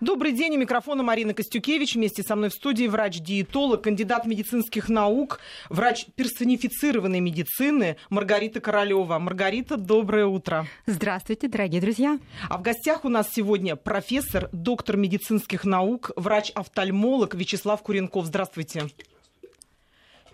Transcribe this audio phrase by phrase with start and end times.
[0.00, 1.94] Добрый день, у микрофона Марина Костюкевич.
[1.94, 9.18] Вместе со мной в студии врач-диетолог, кандидат медицинских наук, врач персонифицированной медицины Маргарита Королева.
[9.18, 10.66] Маргарита, доброе утро.
[10.86, 12.18] Здравствуйте, дорогие друзья.
[12.48, 18.24] А в гостях у нас сегодня профессор, доктор медицинских наук, врач-офтальмолог Вячеслав Куренков.
[18.24, 18.84] Здравствуйте.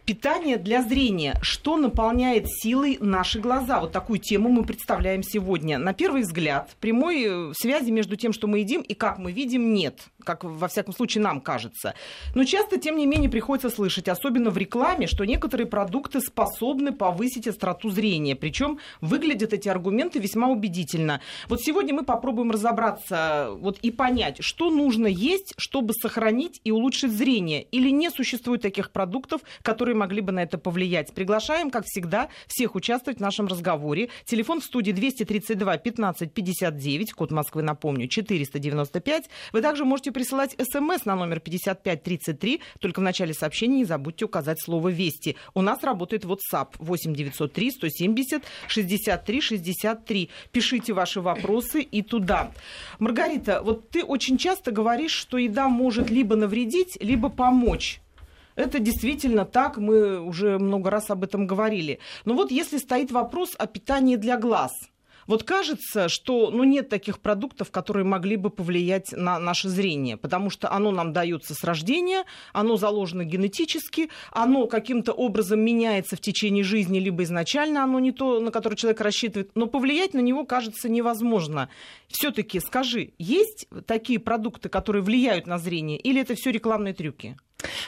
[0.07, 1.37] Питание для зрения.
[1.43, 3.81] Что наполняет силой наши глаза?
[3.81, 5.79] Вот такую тему мы представляем сегодня.
[5.79, 9.75] На первый взгляд, прямой э, связи между тем, что мы едим и как мы видим,
[9.75, 10.03] нет.
[10.23, 11.95] Как, во всяком случае, нам кажется.
[12.37, 17.49] Но часто, тем не менее, приходится слышать, особенно в рекламе, что некоторые продукты способны повысить
[17.49, 18.37] остроту зрения.
[18.37, 21.21] Причем выглядят эти аргументы весьма убедительно.
[21.49, 27.11] Вот сегодня мы попробуем разобраться вот, и понять, что нужно есть, чтобы сохранить и улучшить
[27.11, 27.65] зрение.
[27.65, 31.13] Или не существует таких продуктов, которые могли бы на это повлиять.
[31.13, 34.09] Приглашаем, как всегда, всех участвовать в нашем разговоре.
[34.25, 39.25] Телефон в студии 232 15 59, код Москвы, напомню, 495.
[39.53, 44.61] Вы также можете присылать смс на номер 5533, только в начале сообщения не забудьте указать
[44.61, 45.37] слово «Вести».
[45.55, 50.31] У нас работает WhatsApp 8 903 170 63 63.
[50.53, 52.53] Пишите ваши вопросы и туда.
[52.99, 58.01] Маргарита, вот ты очень часто говоришь, что еда может либо навредить, либо помочь.
[58.57, 62.01] Это действительно так, мы уже много раз об этом говорили.
[62.25, 64.73] Но вот если стоит вопрос о питании для глаз–
[65.27, 70.51] вот кажется, что ну, нет таких продуктов, которые могли бы повлиять на наше зрение, потому
[70.51, 76.63] что оно нам дается с рождения, оно заложено генетически, оно каким-то образом меняется в течение
[76.63, 80.89] жизни, либо изначально оно не то, на которое человек рассчитывает, но повлиять на него, кажется,
[80.89, 81.69] невозможно.
[82.09, 87.37] Все-таки скажи, есть такие продукты, которые влияют на зрение, или это все рекламные трюки?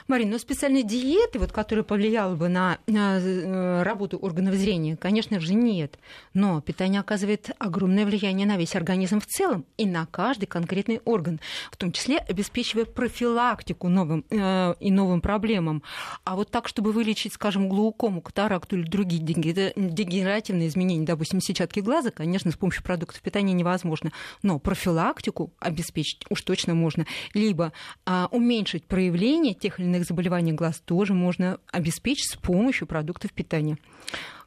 [0.07, 5.41] Марина, ну специальной диеты, вот, которая повлияла бы на, на э, работу органов зрения, конечно
[5.41, 5.99] же, нет.
[6.35, 11.41] Но питание оказывает огромное влияние на весь организм в целом и на каждый конкретный орган,
[11.71, 15.83] в том числе обеспечивая профилактику новым, э, и новым проблемам.
[16.25, 22.11] А вот так, чтобы вылечить, скажем, глаукому, катаракту или другие дегенеративные изменения, допустим, сетчатки глаза,
[22.11, 24.13] конечно, с помощью продуктов питания невозможно.
[24.43, 27.07] Но профилактику обеспечить уж точно можно.
[27.35, 27.73] Либо
[28.07, 33.79] а, уменьшить проявление тех или иных заболеваний глаз тоже можно обеспечить с помощью продуктов питания.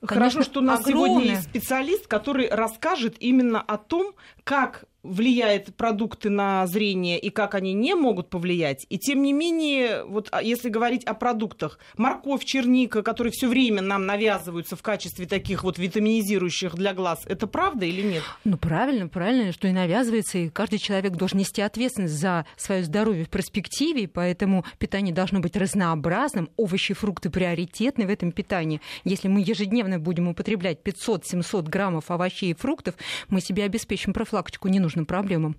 [0.06, 1.10] Конечно, Хорошо, что у нас огромное...
[1.10, 4.14] сегодня есть специалист, который расскажет именно о том,
[4.44, 8.86] как влияет продукты на зрение и как они не могут повлиять.
[8.90, 13.82] И тем не менее, вот а, если говорить о продуктах, морковь, черника, которые все время
[13.82, 18.24] нам навязываются в качестве таких вот витаминизирующих для глаз, это правда или нет?
[18.44, 23.26] Ну, правильно, правильно, что и навязывается, и каждый человек должен нести ответственность за свое здоровье
[23.26, 28.82] в перспективе, поэтому питание должно быть разнообразным, овощи, фрукты приоритетны в этом питании.
[29.04, 32.96] Если мы ежедневно будем употреблять 500-700 граммов овощей и фруктов,
[33.30, 35.56] мы себе обеспечим профилактику ненужных нужным проблемам.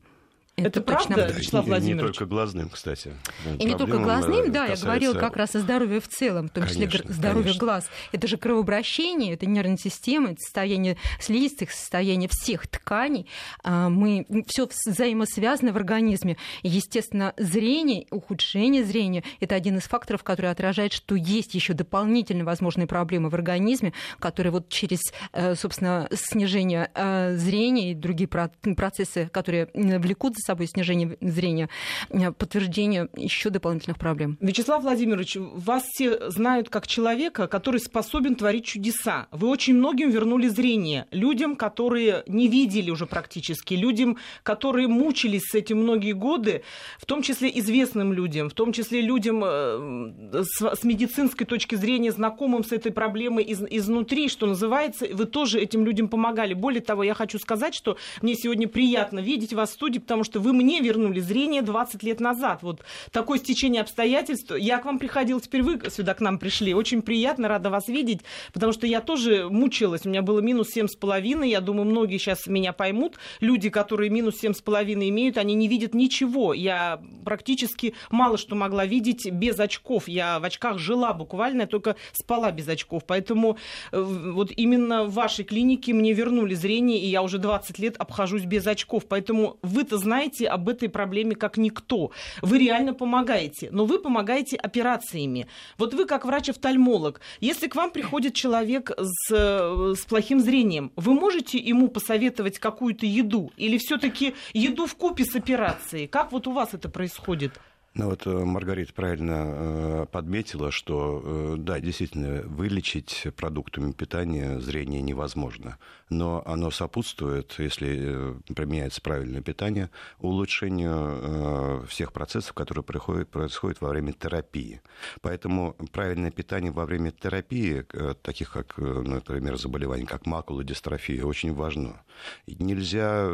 [0.54, 1.38] Это, это правда, точно.
[1.38, 2.02] Вячеслав Владимирович?
[2.02, 3.12] Не только глазным, кстати.
[3.58, 4.84] И не только глазным, да, касается...
[4.84, 7.60] я говорила как раз о здоровье в целом, в том числе конечно, здоровье конечно.
[7.60, 7.90] глаз.
[8.12, 13.26] Это же кровообращение, это нервная система, это состояние слизистых, состояние всех тканей.
[13.64, 16.36] А, мы все взаимосвязано в организме.
[16.62, 22.86] естественно, зрение, ухудшение зрения– это один из факторов, который отражает, что есть еще дополнительные возможные
[22.86, 25.00] проблемы в организме, которые вот через,
[25.32, 31.68] э, собственно, снижение э, зрения и другие процессы, которые влекут за собой снижение зрения,
[32.10, 34.36] э, подтверждение еще дополнительных проблем.
[34.40, 39.26] Вячеслав Владимирович, вас все знают как человека, который способен творить чудеса.
[39.30, 41.06] Вы очень многим вернули зрение.
[41.10, 46.62] Людям, которые не видели уже практически, людям, которые мучились с этим многие годы,
[46.98, 52.64] в том числе известным людям, в том числе людям э, с, медицинской точки зрения, знакомым
[52.64, 56.54] с этой проблемой из, изнутри, что называется, вы тоже этим людям помогали.
[56.54, 60.31] Более того, я хочу сказать, что мне сегодня приятно видеть вас в студии, потому что
[60.32, 62.62] что вы мне вернули зрение 20 лет назад.
[62.62, 64.50] Вот такое стечение обстоятельств.
[64.56, 66.72] Я к вам приходила, теперь вы сюда к нам пришли.
[66.72, 68.20] Очень приятно, рада вас видеть,
[68.54, 70.06] потому что я тоже мучилась.
[70.06, 71.46] У меня было минус 7,5.
[71.46, 73.18] Я думаю, многие сейчас меня поймут.
[73.40, 76.54] Люди, которые минус 7,5 имеют, они не видят ничего.
[76.54, 80.08] Я практически мало что могла видеть без очков.
[80.08, 83.02] Я в очках жила буквально, я только спала без очков.
[83.06, 83.58] Поэтому
[83.90, 88.44] э, вот именно в вашей клинике мне вернули зрение, и я уже 20 лет обхожусь
[88.44, 89.04] без очков.
[89.06, 92.12] Поэтому вы-то знаете, знаете об этой проблеме как никто.
[92.42, 95.48] Вы реально помогаете, но вы помогаете операциями.
[95.78, 101.58] Вот вы как врач-офтальмолог, если к вам приходит человек с, с плохим зрением, вы можете
[101.58, 106.06] ему посоветовать какую-то еду или все-таки еду в купе с операцией?
[106.06, 107.52] Как вот у вас это происходит?
[107.94, 115.02] Ну вот э, Маргарита правильно э, подметила, что э, да, действительно, вылечить продуктами питания зрение
[115.02, 115.76] невозможно,
[116.08, 119.90] но оно сопутствует, если применяется правильное питание,
[120.20, 124.80] улучшению всех процессов, которые происходят, во время терапии.
[125.20, 127.84] Поэтому правильное питание во время терапии,
[128.22, 132.02] таких как, например, заболевания, как макула, дистрофия, очень важно.
[132.46, 133.26] Нельзя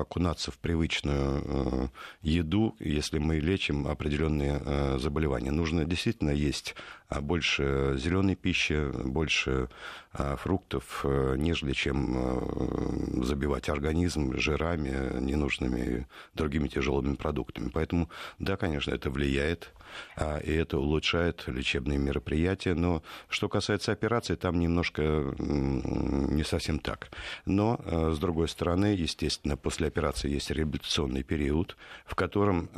[0.00, 1.90] окунаться в привычную
[2.22, 5.52] еду, если мы лечим лечим определенные э, заболевания.
[5.52, 6.74] Нужно действительно есть
[7.20, 9.68] больше зеленой пищи, больше
[10.14, 17.70] а, фруктов, э, нежели чем э, забивать организм жирами ненужными другими тяжелыми продуктами.
[17.72, 19.72] Поэтому, да, конечно, это влияет,
[20.16, 22.74] а, и это улучшает лечебные мероприятия.
[22.74, 27.10] Но что касается операции, там немножко не совсем так.
[27.46, 32.68] Но, с другой стороны, естественно, после операции есть реабилитационный период, в котором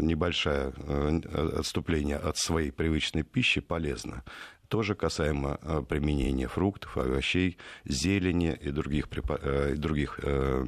[0.00, 0.72] небольшое
[1.56, 4.22] отступление от своей привычной пищи полезно
[4.68, 10.66] тоже касаемо э, применения фруктов, овощей, зелени и других, э, и других э,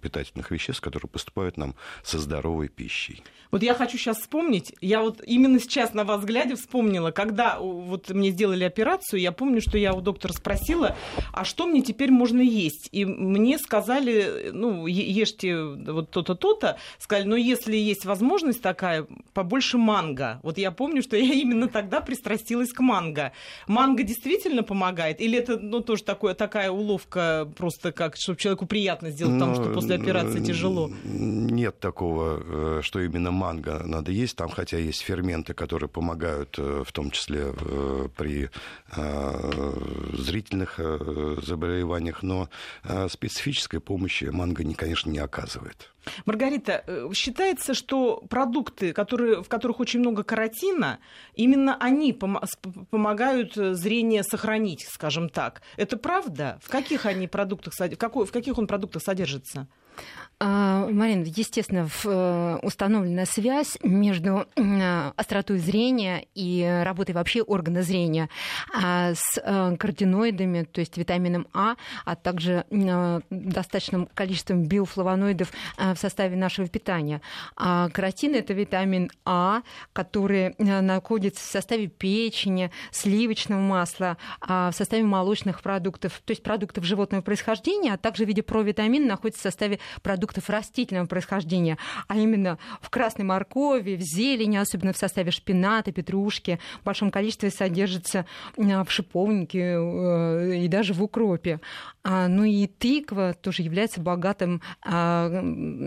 [0.00, 3.22] питательных веществ, которые поступают нам со здоровой пищей.
[3.50, 8.10] Вот я хочу сейчас вспомнить, я вот именно сейчас на вас глядя вспомнила, когда вот
[8.10, 10.96] мне сделали операцию, я помню, что я у доктора спросила,
[11.32, 12.90] а что мне теперь можно есть?
[12.92, 19.78] И мне сказали, ну, ешьте вот то-то, то-то, сказали, но если есть возможность такая, побольше
[19.78, 20.40] манго.
[20.42, 23.32] Вот я помню, что я именно тогда пристрастилась к манго.
[23.66, 25.20] Манго действительно помогает?
[25.20, 29.72] Или это ну, тоже такое, такая уловка, просто как, чтобы человеку приятно сделать, потому что
[29.72, 30.90] после операции тяжело?
[31.04, 34.36] Нет такого, э, что именно манго надо есть.
[34.36, 38.50] Там, хотя есть ферменты, которые помогают, э, в том числе э, при
[40.12, 40.80] зрительных
[41.42, 42.48] заболеваниях, но
[43.08, 45.90] специфической помощи манго, конечно, не оказывает.
[46.26, 50.98] Маргарита, э, считается, что продукты, которые, в которых очень много каротина,
[51.34, 52.44] именно они пом-
[52.90, 55.62] помогают э, зрение сохранить, скажем так.
[55.76, 56.58] Это правда?
[56.62, 59.68] В каких они продуктах, в, какой, в каких он продуктах содержится?
[60.40, 64.46] А, Марина, естественно, э, установлена связь между
[65.16, 68.28] остротой зрения и работой вообще органа зрения
[68.72, 71.74] а, с э, каротиноидами, то есть витамином А,
[72.04, 77.20] а также достаточным количеством биофлавоноидов э, в составе нашего питания.
[77.56, 79.62] А каротин– это витамин А,
[79.92, 87.22] который находится в составе печени, сливочного масла, в составе молочных продуктов, то есть продуктов животного
[87.22, 92.90] происхождения, а также в виде провитамина находится в составе продуктов растительного происхождения, а именно в
[92.90, 98.26] красной моркови, в зелени, особенно в составе шпината, петрушки, в большом количестве содержится
[98.56, 101.60] в шиповнике э, и даже в укропе.
[102.04, 105.28] А, ну и тыква тоже является богатым а,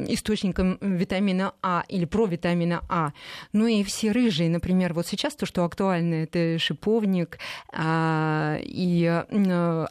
[0.07, 3.13] источником витамина А или провитамина А.
[3.53, 7.39] Ну и все рыжие, например, вот сейчас то, что актуально, это шиповник
[7.73, 9.05] а, и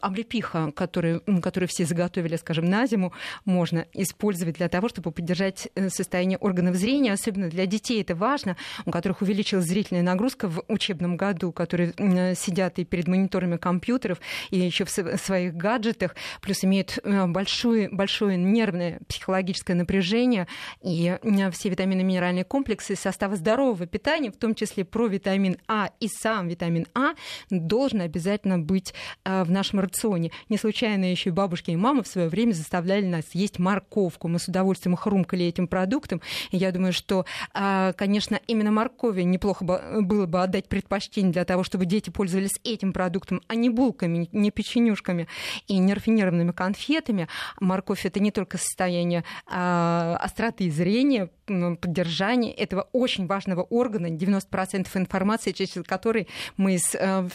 [0.01, 3.11] облепиха, которые, которые все заготовили, скажем, на зиму,
[3.43, 8.57] можно использовать для того, чтобы поддержать э, состояние органов зрения, особенно для детей это важно,
[8.85, 11.93] у которых увеличилась зрительная нагрузка в учебном году, которые
[12.35, 18.37] сидят и перед мониторами компьютеров, и еще в своих гаджетах, плюс имеют э, большое, большое
[18.37, 20.47] нервное психологическое напряжение,
[20.81, 26.07] и э, все витамины минеральные комплексы состава здорового питания, в том числе провитамин А и
[26.07, 27.13] сам витамин А,
[27.49, 30.31] должен обязательно быть в нашем рационе.
[30.49, 34.27] Не случайно еще и бабушки и мамы в свое время заставляли нас есть морковку.
[34.31, 36.21] Мы с удовольствием хрумкали этим продуктом.
[36.51, 41.63] И я думаю, что, а, конечно, именно моркови неплохо было бы отдать предпочтение для того,
[41.63, 45.27] чтобы дети пользовались этим продуктом, а не булками, не печенюшками
[45.67, 47.27] и не рафинированными конфетами.
[47.59, 55.51] Морковь это не только состояние а, остроты зрения, поддержания этого очень важного органа, 90% информации,
[55.51, 57.27] через которой мы из э,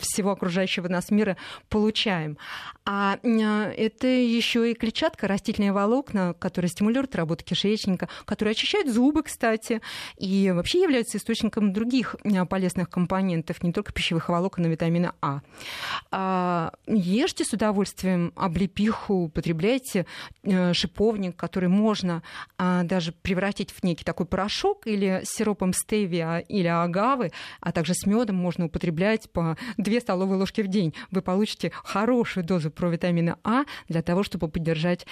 [0.00, 1.36] всего окружающего нас мира
[1.68, 2.38] получаем.
[2.84, 9.80] А это еще и клетчатка, растительные волокна, которые стимулируют работу кишечника, которые очищают зубы, кстати,
[10.16, 15.40] и вообще являются источником других э, полезных компонентов, не только пищевых волокон, и витамина А.
[16.10, 20.06] а ешьте с удовольствием облепиху, употребляйте
[20.42, 22.22] э, шиповник, который можно
[22.58, 27.94] а, даже превратить в некий такой порошок или с сиропом стевия или агавы, а также
[27.94, 30.94] с медом можно употреблять по 2 столовые ложки в день.
[31.10, 35.06] Вы получите хорошую дозу провитамина А для того, чтобы поддержать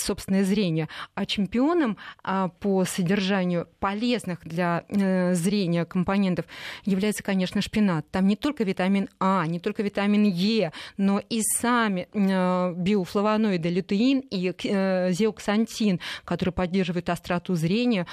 [0.00, 0.88] собственное зрение.
[1.14, 6.46] А чемпионом а, по содержанию полезных для э, зрения компонентов
[6.84, 8.10] является, конечно, шпинат.
[8.10, 14.20] Там не только витамин А, не только витамин Е, но и сами э, биофлавоноиды лютеин
[14.20, 18.06] и э, зеоксантин, которые поддерживают остроту зрения,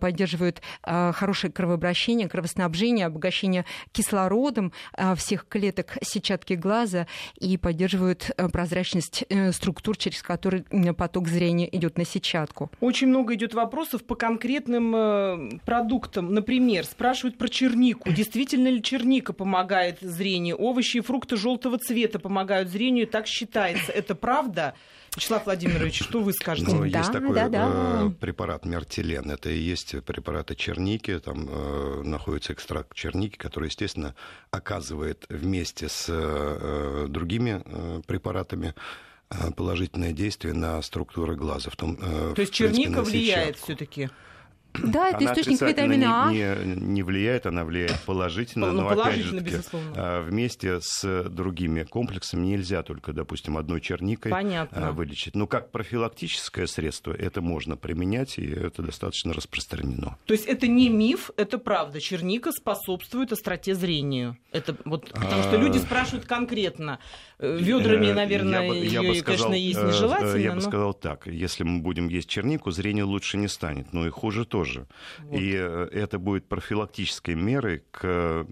[0.00, 4.72] поддерживают хорошее кровообращение, кровоснабжение, обогащение кислородом
[5.16, 7.06] всех клеток сетчатки глаза
[7.38, 10.64] и поддерживают прозрачность структур, через которые
[11.18, 12.70] поток зрения идет на сетчатку.
[12.80, 16.32] Очень много идет вопросов по конкретным э, продуктам.
[16.32, 18.10] Например, спрашивают про чернику.
[18.10, 20.56] Действительно ли черника помогает зрению?
[20.56, 23.90] Овощи и фрукты желтого цвета помогают зрению, так считается.
[23.92, 24.74] Это правда?
[25.16, 26.70] Вячеслав Владимирович, что вы скажете?
[26.70, 27.68] Ну, да, есть такой да, да.
[28.06, 29.30] Э, препарат мертилен.
[29.30, 31.18] Это и есть препараты черники.
[31.18, 34.14] Там э, находится экстракт черники, который, естественно,
[34.52, 38.74] оказывает вместе с э, другими э, препаратами
[39.56, 41.70] положительное действие на структуры глаза.
[41.70, 44.10] В том, э, То есть черника влияет все-таки?
[44.82, 46.32] Да, это она источник витамина А.
[46.32, 49.62] Не, не влияет, она влияет положительно, ну, но положительно, опять же
[49.96, 54.88] а, вместе с другими комплексами нельзя только, допустим, одной черникой Понятно.
[54.88, 55.34] А, вылечить.
[55.34, 60.16] Но как профилактическое средство это можно применять, и это достаточно распространено.
[60.26, 62.00] То есть это не миф, это правда.
[62.00, 64.36] Черника способствует остроте зрению.
[64.52, 66.98] Это вот, потому что люди спрашивают конкретно.
[67.38, 70.36] Э, Ведрами, наверное, я бы, я ее, бы сказал, конечно, есть нежелательно.
[70.36, 70.56] Я но...
[70.56, 71.26] бы сказал так.
[71.26, 74.86] Если мы будем есть чернику, зрение лучше не станет, но и хуже тоже тоже.
[75.20, 75.40] Вот.
[75.40, 78.46] И э, это будет профилактической мерой к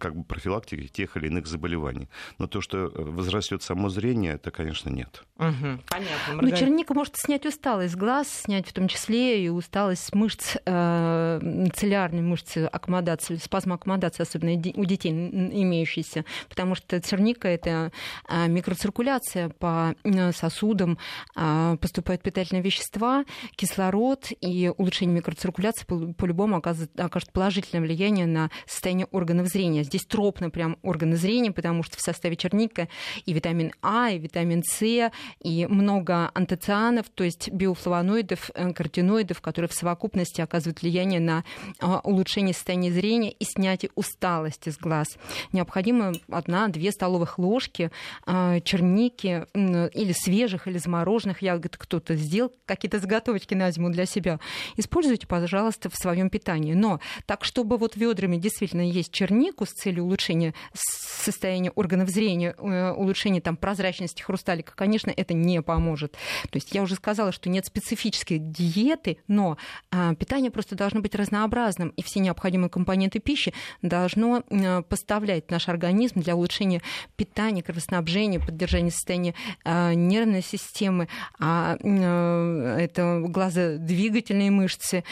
[0.00, 2.08] как бы профилактике тех или иных заболеваний.
[2.38, 5.24] Но то, что возрастет само зрение, это, конечно, нет.
[5.38, 5.80] Угу.
[5.88, 6.42] Понятно.
[6.42, 12.22] Ну, черника может снять усталость глаз, снять в том числе и усталость мышц, э, целлярной
[12.22, 17.92] мышцы аккомодации, спазм аккомодации, особенно у детей имеющиеся, потому что черника— это
[18.28, 20.98] э, микроциркуляция по э, сосудам,
[21.34, 23.24] поступают питательные вещества,
[23.56, 29.84] кислород и улучшение микроциркуляции циркуляция по-любому окажет, положительное влияние на состояние органов зрения.
[29.84, 32.88] Здесь тропно прям органы зрения, потому что в составе черника
[33.24, 35.10] и витамин А, и витамин С,
[35.42, 41.44] и много антоцианов, то есть биофлавоноидов, э, каротиноидов, которые в совокупности оказывают влияние на
[41.80, 45.08] а, улучшение состояния зрения и снятие усталости с глаз.
[45.52, 47.90] Необходимо одна-две столовых ложки
[48.24, 54.38] а, черники или свежих, или замороженных ягод кто-то сделал, какие-то заготовочки на зиму для себя.
[54.76, 56.74] Используйте используйте, пожалуйста, в своем питании.
[56.74, 62.92] Но так, чтобы вот ведрами действительно есть чернику с целью улучшения состояния органов зрения, э,
[62.92, 66.12] улучшения там, прозрачности хрусталика, конечно, это не поможет.
[66.50, 69.56] То есть я уже сказала, что нет специфической диеты, но
[69.90, 75.68] а, питание просто должно быть разнообразным, и все необходимые компоненты пищи должно а, поставлять наш
[75.68, 76.82] организм для улучшения
[77.16, 81.08] питания, кровоснабжения, поддержания состояния а, нервной системы,
[81.40, 85.04] а, это глазодвигательные мышцы,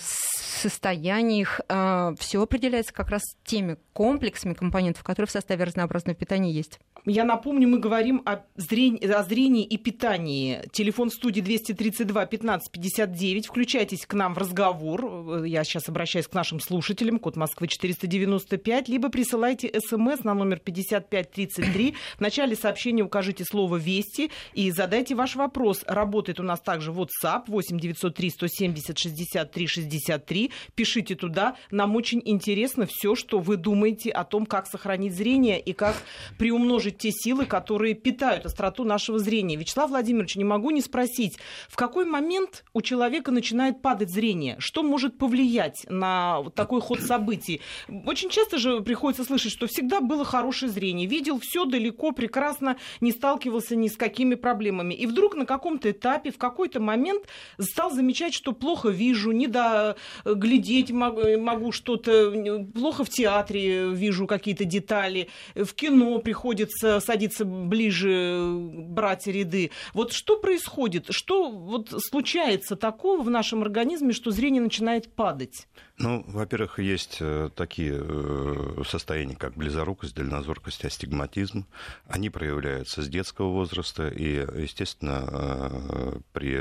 [0.00, 6.50] состояние их, а, все определяется как раз теми комплексами компонентов, которые в составе разнообразного питания
[6.50, 6.78] есть.
[7.08, 10.64] Я напомню, мы говорим о зрении, о зрении и питании.
[10.72, 13.46] Телефон студии 232 15 59.
[13.46, 15.44] Включайтесь к нам в разговор.
[15.44, 17.20] Я сейчас обращаюсь к нашим слушателям.
[17.20, 18.88] Код Москвы 495.
[18.88, 21.94] Либо присылайте смс на номер 5533.
[22.16, 25.84] В начале сообщения укажите слово «Вести» и задайте ваш вопрос.
[25.86, 30.50] Работает у нас также WhatsApp 8 903 170 63 63.
[30.74, 31.56] Пишите туда.
[31.70, 35.96] Нам очень интересно все, что вы думаете о том, как сохранить зрение и как
[36.38, 39.56] приумножить те силы, которые питают остроту нашего зрения.
[39.56, 44.56] Вячеслав Владимирович, не могу не спросить, в какой момент у человека начинает падать зрение?
[44.58, 47.60] Что может повлиять на такой ход событий?
[48.04, 51.06] Очень часто же приходится слышать, что всегда было хорошее зрение.
[51.06, 54.94] Видел все далеко, прекрасно, не сталкивался ни с какими проблемами.
[54.94, 57.24] И вдруг на каком-то этапе, в какой-то момент
[57.58, 62.32] стал замечать, что плохо вижу, не доглядеть могу, могу что-то,
[62.74, 69.70] плохо в театре вижу какие-то детали, в кино приходится садиться ближе, брать ряды.
[69.94, 71.06] Вот что происходит?
[71.10, 75.68] Что вот случается такого в нашем организме, что зрение начинает падать?
[75.98, 81.66] Ну, во-первых, есть э, такие э, состояния, как близорукость, дальнозоркость, астигматизм.
[82.06, 86.52] Они проявляются с детского возраста, и, естественно, э, при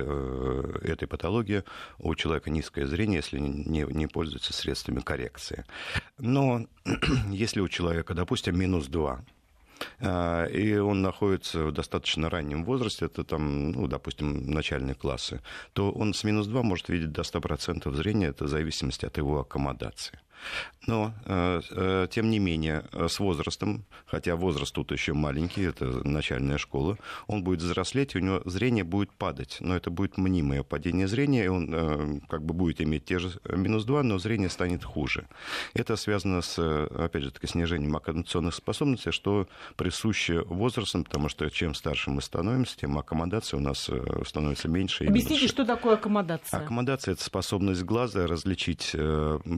[0.90, 1.64] этой патологии
[2.00, 5.66] у человека низкое зрение, если не, не пользуется средствами коррекции.
[6.18, 6.66] Но
[7.30, 9.20] если у человека, допустим, минус 2, а,
[10.00, 15.42] и он находится в достаточно раннем возрасте, это там, ну, допустим, начальные классы,
[15.74, 19.40] то он с минус 2 может видеть до 100% зрения, это в зависимости от его
[19.40, 20.20] аккомодации.
[20.88, 25.86] Но, э, э, тем не менее, э, с возрастом, хотя возраст тут еще маленький, это
[26.08, 29.58] начальная школа, он будет взрослеть, и у него зрение будет падать.
[29.62, 33.86] Но это будет мнимое падение зрения, и он как бы будет иметь те же минус
[33.86, 35.28] 2, но зрение станет хуже.
[35.74, 41.74] Это связано с, опять же, таки, снижением аккомодационных способностей, что присуще возрастом, потому что чем
[41.74, 43.90] старше мы становимся, тем аккомодация у нас
[44.26, 45.06] становится меньше.
[45.06, 46.60] Объясните, что такое аккомодация?
[46.60, 48.92] Аккомодация– это способность глаза различить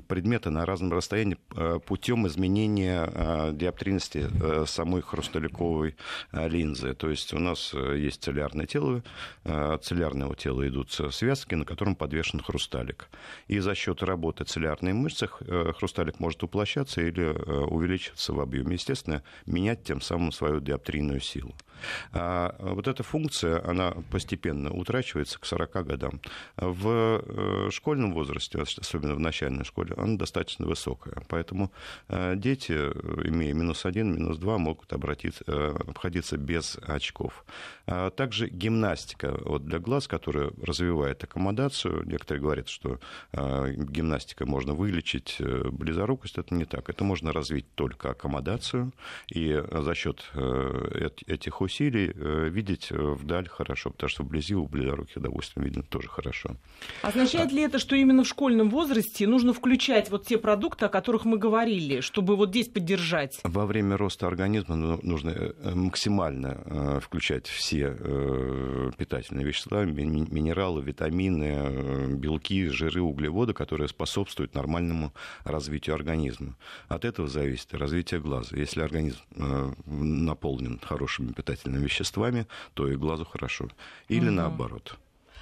[0.08, 5.96] предметы на разном расстоянии э, путем изменения э, диоптрийности э, самой хрусталиковой
[6.32, 6.94] линзы.
[6.94, 9.04] То есть у нас есть целлярное тело,
[9.44, 13.10] от целлярного тела идут связки, на котором подвешен хрусталик.
[13.48, 18.74] И за счет работы целлярной мышцы хрусталик может уплощаться или увеличиваться в объеме.
[18.74, 21.56] Естественно, менять тем самым свою диоптрийную силу.
[22.12, 26.22] А вот эта функция, она постепенно утрачивается к 40 годам.
[26.56, 31.16] В школьном возрасте, особенно в начальной школе, она достаточно высокая.
[31.28, 31.72] Поэтому
[32.08, 37.46] э, дети, имея минус один, минус два, могут обратиться, э, обходиться без очков.
[37.86, 42.04] А также гимнастика вот для глаз, которая развивает аккомодацию.
[42.06, 43.00] Некоторые говорят, что
[43.34, 46.38] э, гимнастика можно вылечить близорукость.
[46.38, 46.90] Это не так.
[46.90, 48.92] Это можно развить только аккомодацию.
[49.28, 50.32] И за счет
[51.28, 52.12] этих усилий
[52.50, 56.56] видеть вдаль хорошо, потому что вблизи у близоруких, допустим, видно тоже хорошо.
[57.02, 61.26] Означает ли это, что именно в школьном возрасте нужно включать вот те продукты, о которых
[61.26, 63.42] мы говорили, чтобы вот здесь поддержать?
[63.44, 70.82] Во время роста организма ну, нужно э, максимально э, включать все э, питательные вещества, минералы,
[70.82, 75.12] витамины, белки, жиры, углеводы, которые способствуют нормальному
[75.44, 76.56] развитию организма.
[76.88, 78.56] От этого зависит развитие глаза.
[78.56, 79.20] Если организм
[79.86, 83.68] наполнен хорошими питательными веществами, то и глазу хорошо.
[84.08, 84.36] Или угу.
[84.36, 84.98] наоборот.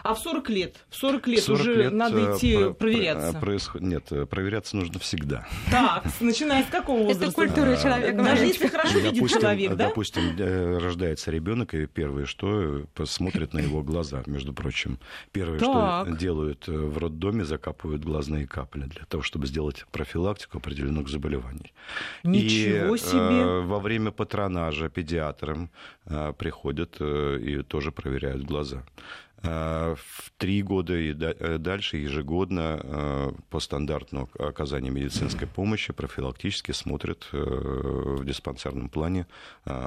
[0.05, 0.85] А в 40 лет?
[0.89, 3.39] В 40 лет 40 уже лет надо э, идти про- проверяться.
[3.39, 3.81] Происход...
[3.81, 5.47] Нет, э, проверяться нужно всегда.
[5.71, 7.25] Так, начиная с какого возраста?
[7.25, 8.23] Это культура человека.
[8.23, 9.87] Даже если хорошо видит человек, да?
[9.87, 14.99] Допустим, э, рождается ребенок, и первое, что посмотрит на его глаза, между прочим.
[15.31, 21.73] Первое, что делают в роддоме, закапывают глазные капли для того, чтобы сделать профилактику определенных заболеваний.
[22.23, 23.61] Ничего себе!
[23.65, 25.71] во время патронажа педиатрам
[26.37, 28.83] приходят и тоже проверяют глаза.
[29.43, 36.71] Э, в три года и э, дальше ежегодно э, по стандартному оказанию медицинской помощи профилактически
[36.71, 39.27] смотрят в диспансерном плане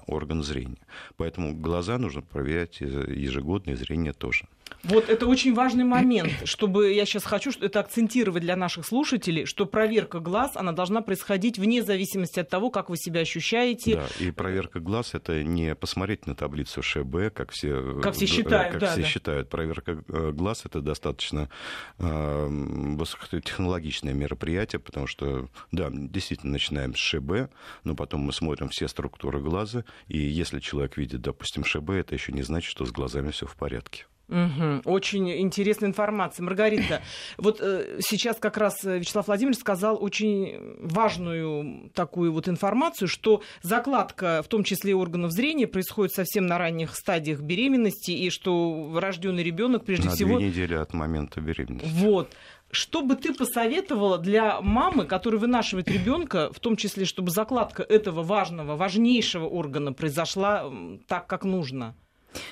[0.06, 0.78] орган зрения.
[1.16, 4.46] Поэтому глаза нужно проверять ежегодно, и зрение тоже.
[4.84, 9.66] Вот это очень важный момент, чтобы я сейчас хочу это акцентировать для наших слушателей, что
[9.66, 13.96] проверка глаз, она должна происходить вне зависимости от того, как вы себя ощущаете.
[13.96, 18.72] Да, и проверка глаз это не посмотреть на таблицу ШБ, как все, как все считают.
[18.72, 19.06] Как да, все да.
[19.06, 19.48] считают.
[19.48, 21.50] Проверка э, глаз это достаточно
[21.98, 27.50] э, высокотехнологичное мероприятие, потому что, да, действительно начинаем с ШБ,
[27.84, 32.32] но потом мы смотрим все структуры глаза, и если человек видит, допустим, ШБ, это еще
[32.32, 34.06] не значит, что с глазами все в порядке.
[34.28, 34.82] Угу.
[34.84, 36.44] Очень интересная информация.
[36.44, 37.02] Маргарита,
[37.38, 44.42] вот э, сейчас как раз Вячеслав Владимирович сказал очень важную такую вот информацию, что закладка,
[44.44, 49.84] в том числе органов зрения, происходит совсем на ранних стадиях беременности, и что рожденный ребенок
[49.86, 50.36] прежде на всего...
[50.38, 51.88] две недели от момента беременности.
[51.90, 52.34] Вот.
[52.70, 58.22] Что бы ты посоветовала для мамы, которая вынашивает ребенка, в том числе, чтобы закладка этого
[58.22, 60.70] важного, важнейшего органа произошла
[61.06, 61.94] так, как нужно?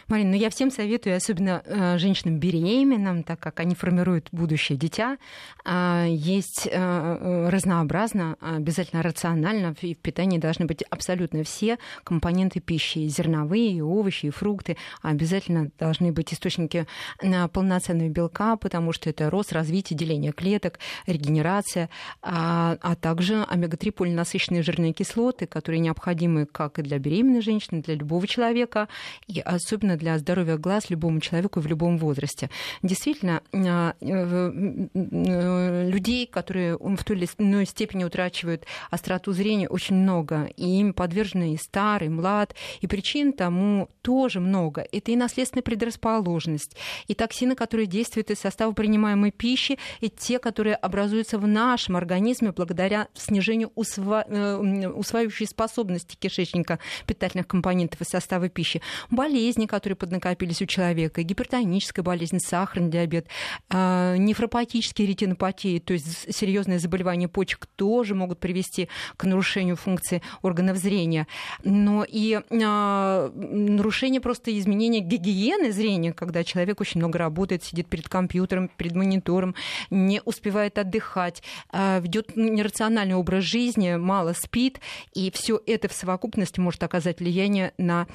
[0.09, 5.19] Марина, ну я всем советую, особенно э, женщинам беременным, так как они формируют будущее дитя,
[5.65, 12.99] э, есть э, э разнообразно, обязательно рационально, в питании должны быть абсолютно все компоненты пищи,
[12.99, 16.87] и зерновые, и овощи, и фрукты, обязательно должны быть источники
[17.23, 21.91] э, полноценного белка, потому что это рост, развитие, деление клеток, регенерация,
[22.23, 27.95] а, а также омега-3 полинасыщенные жирные кислоты, которые необходимы как и для беременной женщины, для
[27.95, 28.89] любого человека,
[29.27, 29.66] и особенно
[29.97, 32.51] для здоровья глаз любому человеку в любом возрасте.
[32.83, 40.49] Действительно, а, э, людей, которые в той или иной степени утрачивают остроту зрения, очень много.
[40.57, 42.55] И им подвержены и старый, и млад.
[42.81, 44.87] И причин тому тоже много.
[44.93, 46.77] Это и наследственная предрасположенность,
[47.09, 52.53] и токсины, которые действуют из состава принимаемой пищи, и те, которые образуются в нашем организме
[52.53, 54.25] благодаря снижению усва...
[54.29, 54.57] Э,
[54.89, 58.81] усваивающей способности кишечника питательных компонентов из состава пищи.
[59.11, 63.27] Болезни болезни, которые поднакопились у человека, гипертоническая болезнь, сахарный диабет,
[63.71, 70.77] э, нефропатические ретинопатии, то есть серьезные заболевания почек тоже могут привести к нарушению функции органов
[70.77, 71.27] зрения.
[71.65, 78.09] Но и э, нарушение просто изменения гигиены зрения, когда человек очень много работает, сидит перед
[78.09, 79.55] компьютером, перед монитором,
[79.91, 81.43] не успевает отдыхать,
[81.73, 84.81] э, ведет нерациональный образ жизни, мало спит,
[85.15, 88.07] и все это в совокупности может оказать влияние на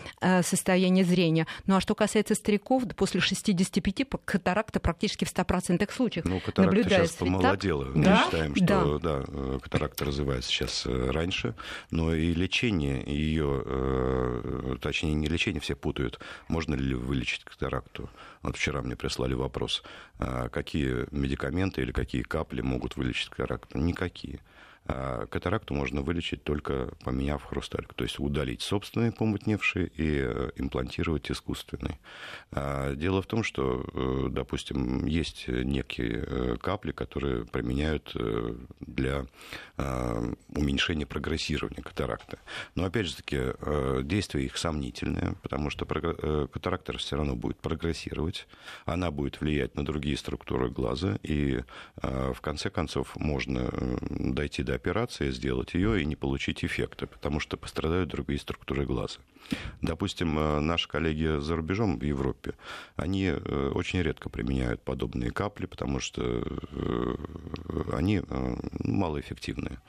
[0.44, 1.31] состояние зрения.
[1.66, 7.14] Ну а что касается стариков, после 65 катаракта практически в 100% случаев ну, катаракта наблюдается.
[7.14, 7.86] сейчас помолодела.
[7.86, 8.24] Мы да?
[8.24, 9.20] считаем, что да.
[9.20, 11.56] Да, э, катаракта развивается сейчас э, раньше,
[11.90, 18.10] но и лечение ее, точнее не лечение, все путают, можно ли вылечить катаракту.
[18.42, 19.84] Вот вчера мне прислали вопрос,
[20.18, 23.78] а какие медикаменты или какие капли могут вылечить катаракту.
[23.78, 24.40] Никакие.
[24.88, 31.30] А катаракту можно вылечить только поменяв хрусталик, то есть удалить собственные помутневшие и э, имплантировать
[31.30, 32.00] искусственный.
[32.52, 38.16] А дело в том, что, э, допустим, есть некие э, капли, которые применяют
[38.80, 39.26] для
[40.50, 42.38] уменьшения прогрессирования катаракты.
[42.76, 43.40] Но, опять же таки,
[44.04, 48.48] действие их сомнительное, потому что катаракта все равно будет прогрессировать,
[48.86, 51.64] она будет влиять на другие структуры глаза, и
[51.96, 57.40] в конце концов можно дойти до до операции, сделать ее и не получить эффекта, потому
[57.40, 59.20] что пострадают другие структуры глаза.
[59.82, 62.54] Допустим, э, наши коллеги за рубежом в Европе,
[62.96, 67.16] они э, очень редко применяют подобные капли, потому что э,
[67.92, 68.22] они
[68.84, 69.80] малоэффективные.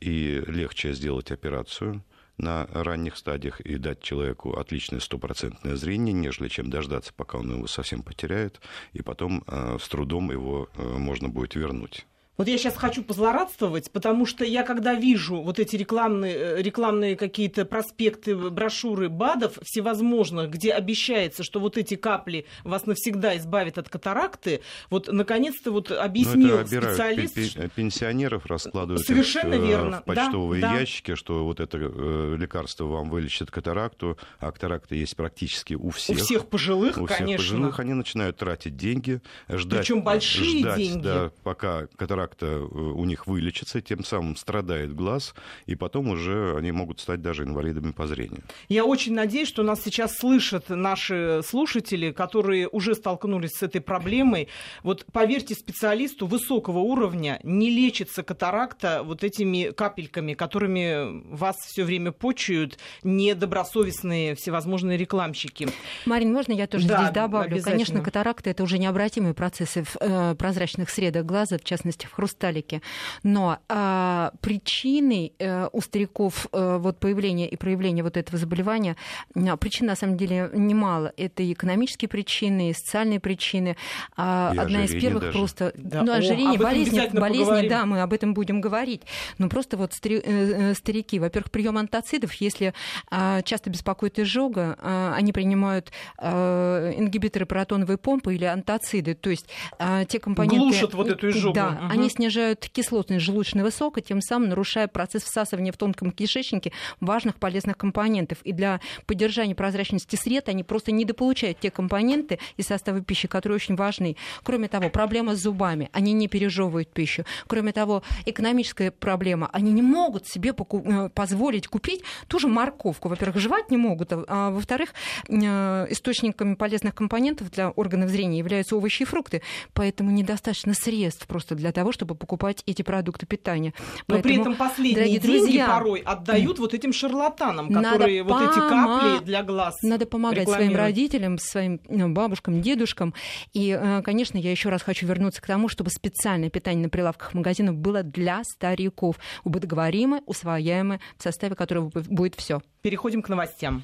[0.00, 2.04] И легче сделать операцию,
[2.36, 7.66] на ранних стадиях и дать человеку отличное стопроцентное зрение, нежели чем дождаться, пока он его
[7.66, 8.60] совсем потеряет,
[8.92, 12.06] и потом с трудом его можно будет вернуть.
[12.38, 17.16] Вот я сейчас хочу позлорадствовать, потому что я когда вижу вот эти рекламные, э, рекламные
[17.16, 23.88] какие-то проспекты, брошюры БАДов всевозможных, где обещается, что вот эти капли вас навсегда избавят от
[23.88, 27.34] катаракты, вот наконец-то вот объяснил специалист...
[27.74, 30.02] Пенсионеров раскладывают Совершенно их, верно.
[30.02, 35.16] в почтовые да, ящики, что вот это э, лекарство вам вылечит катаракту, а катаракта есть
[35.16, 36.16] практически у всех.
[36.16, 37.24] У всех пожилых, у конечно.
[37.34, 41.02] У всех пожилых они начинают тратить деньги, ждать, Причем большие ждать, деньги.
[41.02, 45.34] Да, пока катаракта как-то э, у них вылечится, тем самым страдает глаз,
[45.66, 48.42] и потом уже они могут стать даже инвалидами по зрению.
[48.68, 54.48] Я очень надеюсь, что нас сейчас слышат наши слушатели, которые уже столкнулись с этой проблемой.
[54.82, 62.12] Вот поверьте специалисту высокого уровня, не лечится катаракта вот этими капельками, которыми вас все время
[62.12, 65.68] почуют недобросовестные всевозможные рекламщики.
[66.04, 67.62] Марин, можно я тоже да, здесь добавлю?
[67.62, 72.82] Конечно, катаракта это уже необратимые процессы в э, прозрачных средах глаза, в частности в хрусталике.
[73.22, 78.96] Но а, причиной а, у стариков а, вот появления и проявления вот этого заболевания,
[79.36, 81.12] а, причин на самом деле немало.
[81.16, 83.76] Это и экономические причины, и социальные причины.
[84.16, 85.38] А, одна из первых даже.
[85.38, 85.72] просто...
[85.76, 86.02] Да.
[86.02, 89.02] Ну, ожирение, болезни, болезни да, мы об этом будем говорить.
[89.38, 92.74] Но просто вот стари, э, старики, во-первых, прием антацидов, если
[93.10, 99.46] а, часто беспокоит изжога, а, они принимают а, ингибиторы протоновой помпы или антациды, то есть
[99.78, 100.58] а, те компоненты...
[100.58, 101.54] Глушат вот эту изжогу.
[101.54, 101.92] Да, угу.
[101.98, 107.76] Они снижают кислотность желудочного сока, тем самым нарушая процесс всасывания в тонком кишечнике важных полезных
[107.76, 108.38] компонентов.
[108.44, 113.76] И для поддержания прозрачности сред они просто недополучают те компоненты из состава пищи, которые очень
[113.76, 114.16] важны.
[114.42, 115.90] Кроме того, проблема с зубами.
[115.92, 117.24] Они не пережевывают пищу.
[117.46, 119.48] Кроме того, экономическая проблема.
[119.52, 123.08] Они не могут себе э, позволить купить ту же морковку.
[123.08, 124.94] Во-первых, жевать не могут, а, а во-вторых,
[125.28, 129.42] э, источниками полезных компонентов для органов зрения являются овощи и фрукты.
[129.72, 133.72] Поэтому недостаточно средств просто для того, чтобы покупать эти продукты питания.
[134.06, 138.58] Но Поэтому, при этом последние деньги друзья, порой отдают вот этим шарлатанам, которые вот эти
[138.58, 143.14] капли для глаз Надо помогать своим родителям, своим ну, бабушкам, дедушкам.
[143.52, 147.34] И, э, конечно, я еще раз хочу вернуться к тому, чтобы специальное питание на прилавках
[147.34, 152.60] магазинов было для стариков, удобоваримое, усвояемое, в составе которого будет все.
[152.82, 153.82] Переходим к новостям.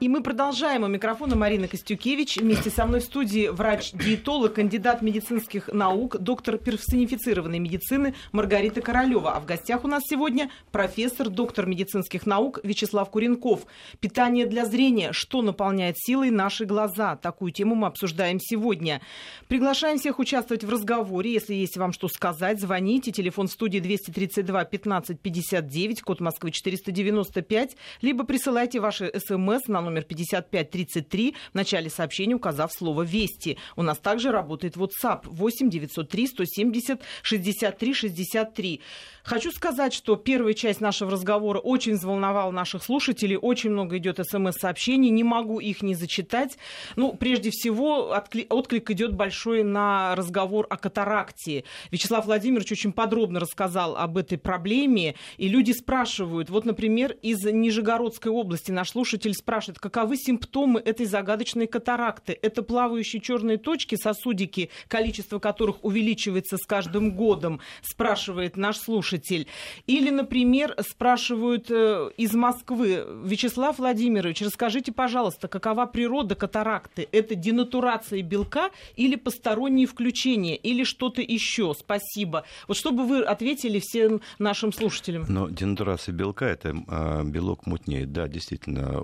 [0.00, 0.84] И мы продолжаем.
[0.84, 2.36] У микрофона Марина Костюкевич.
[2.36, 9.34] Вместе со мной в студии врач-диетолог, кандидат медицинских наук, доктор персонифицированной медицины Маргарита Королева.
[9.34, 13.66] А в гостях у нас сегодня профессор, доктор медицинских наук Вячеслав Куренков.
[13.98, 15.10] Питание для зрения.
[15.10, 17.16] Что наполняет силой наши глаза?
[17.16, 19.00] Такую тему мы обсуждаем сегодня.
[19.48, 21.32] Приглашаем всех участвовать в разговоре.
[21.32, 23.10] Если есть вам что сказать, звоните.
[23.10, 31.34] Телефон студии 232 15 59, код Москвы 495, либо присылайте ваши смс на номер 5533,
[31.52, 33.58] в начале сообщения указав слово «Вести».
[33.76, 38.80] У нас также работает WhatsApp 8 903 170 63 63.
[39.28, 43.36] Хочу сказать, что первая часть нашего разговора очень взволновала наших слушателей.
[43.36, 45.10] Очень много идет смс-сообщений.
[45.10, 46.56] Не могу их не зачитать.
[46.96, 48.10] Ну, прежде всего,
[48.48, 51.64] отклик идет большой на разговор о катаракте.
[51.90, 55.14] Вячеслав Владимирович очень подробно рассказал об этой проблеме.
[55.36, 61.66] И люди спрашивают, вот, например, из Нижегородской области наш слушатель спрашивает, каковы симптомы этой загадочной
[61.66, 62.38] катаракты?
[62.40, 69.46] Это плавающие черные точки, сосудики, количество которых увеличивается с каждым годом, спрашивает наш слушатель.
[69.86, 77.08] Или, например, спрашивают э, из Москвы, Вячеслав Владимирович, расскажите, пожалуйста, какова природа катаракты?
[77.12, 81.74] Это денатурация белка или посторонние включения, или что-то еще?
[81.78, 82.44] Спасибо.
[82.66, 85.26] Вот чтобы вы ответили всем нашим слушателям.
[85.28, 88.12] Но денатурация белка– это э, белок мутнеет.
[88.12, 89.00] Да, действительно,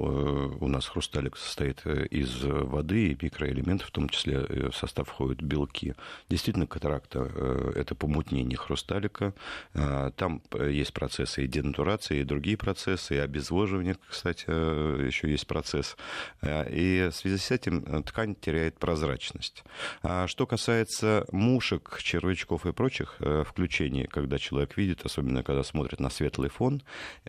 [0.65, 5.09] у нас хрусталик состоит э, из воды и микроэлементов, в том числе э, в состав
[5.09, 5.95] входят белки.
[6.29, 9.35] Действительно, катаракта э,– это помутнение хрусталика.
[9.75, 15.97] Э, там есть процессы и денатурации, и другие процессы, и обезвоживания, кстати, еще есть процесс.
[16.43, 19.65] И в связи с этим ткань теряет прозрачность.
[20.03, 26.11] А что касается мушек, червячков и прочих включений, когда человек видит, особенно когда смотрит на
[26.11, 26.83] светлый фон,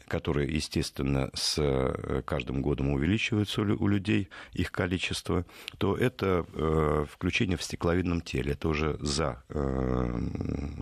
[0.07, 5.45] который, естественно, с каждым годом увеличивается у людей, их количество,
[5.77, 6.45] то это
[7.11, 8.53] включение в стекловидном теле.
[8.53, 9.43] Это уже за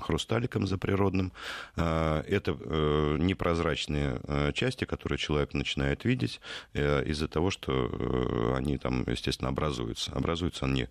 [0.01, 1.31] хрусталиком, за природным,
[1.75, 6.39] а, это э, непрозрачные э, части, которые человек начинает видеть
[6.73, 10.11] э, из-за того, что они там, естественно, образуются.
[10.11, 10.87] Образуются они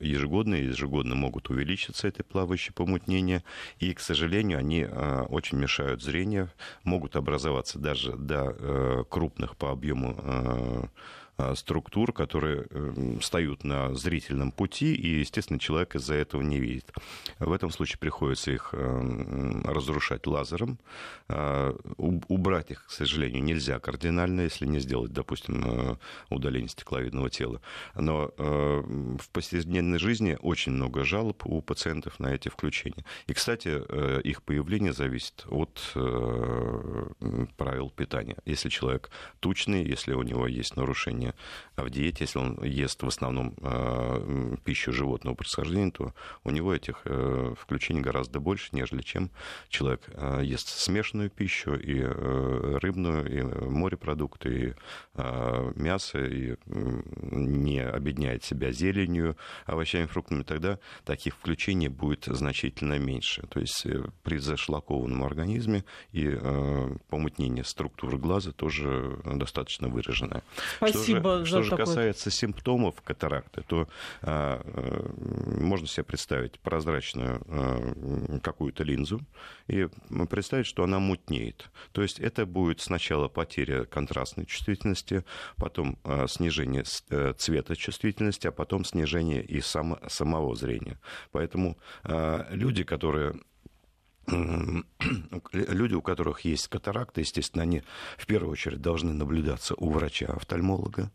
[0.00, 3.42] ежегодно, и ежегодно могут увеличиться, это плавающее помутнение,
[3.78, 6.50] и, к сожалению, они очень мешают зрению,
[6.84, 10.14] могут образоваться даже до крупных по объему
[10.46, 10.88] а,
[11.54, 16.92] структур, которые эм, встают на зрительном пути, и, естественно, человек из-за этого не видит.
[17.38, 20.78] В этом случае приходится их эм, разрушать лазером.
[21.28, 25.96] А, убрать их, к сожалению, нельзя кардинально, если не сделать, допустим, э,
[26.30, 27.60] удаление стекловидного тела.
[27.94, 28.82] Но э,
[29.18, 33.04] в повседневной жизни очень много жалоб у пациентов на эти включения.
[33.26, 35.80] И, кстати, э, их появление зависит от
[37.56, 38.36] правил питания.
[38.44, 41.34] Если человек тучный, если у него есть нарушение питания
[41.76, 47.02] в диете, если он ест в основном э, пищу животного происхождения, то у него этих
[47.04, 49.30] э, включений гораздо больше, нежели чем
[49.68, 54.74] человек э, ест смешанную пищу, и рыбную, и морепродукты, и
[55.78, 59.36] мясо, и не объединяет себя зеленью,
[59.66, 63.46] овощами, фруктами, тогда таких включений будет значительно меньше.
[63.48, 63.86] То есть
[64.22, 66.38] при зашлакованном организме и
[67.08, 70.42] помутнение структуры глаза тоже достаточно выраженное.
[70.76, 73.88] Спасибо же, что же касается симптомов катаракты, то
[74.22, 79.20] а, а, можно себе представить прозрачную а, какую-то линзу
[79.68, 79.88] и
[80.28, 81.70] представить, что она мутнеет.
[81.92, 85.24] То есть это будет сначала потеря контрастной чувствительности,
[85.56, 86.84] потом а, снижение
[87.36, 90.98] цвета чувствительности, а потом снижение и само, самого зрения.
[91.32, 93.34] Поэтому а, люди, которые
[95.52, 97.82] люди, у которых есть катаракта, естественно, они
[98.16, 101.12] в первую очередь должны наблюдаться у врача-офтальмолога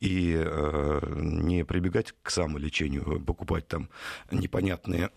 [0.00, 3.90] и э, не прибегать к самолечению, покупать там
[4.30, 5.10] непонятные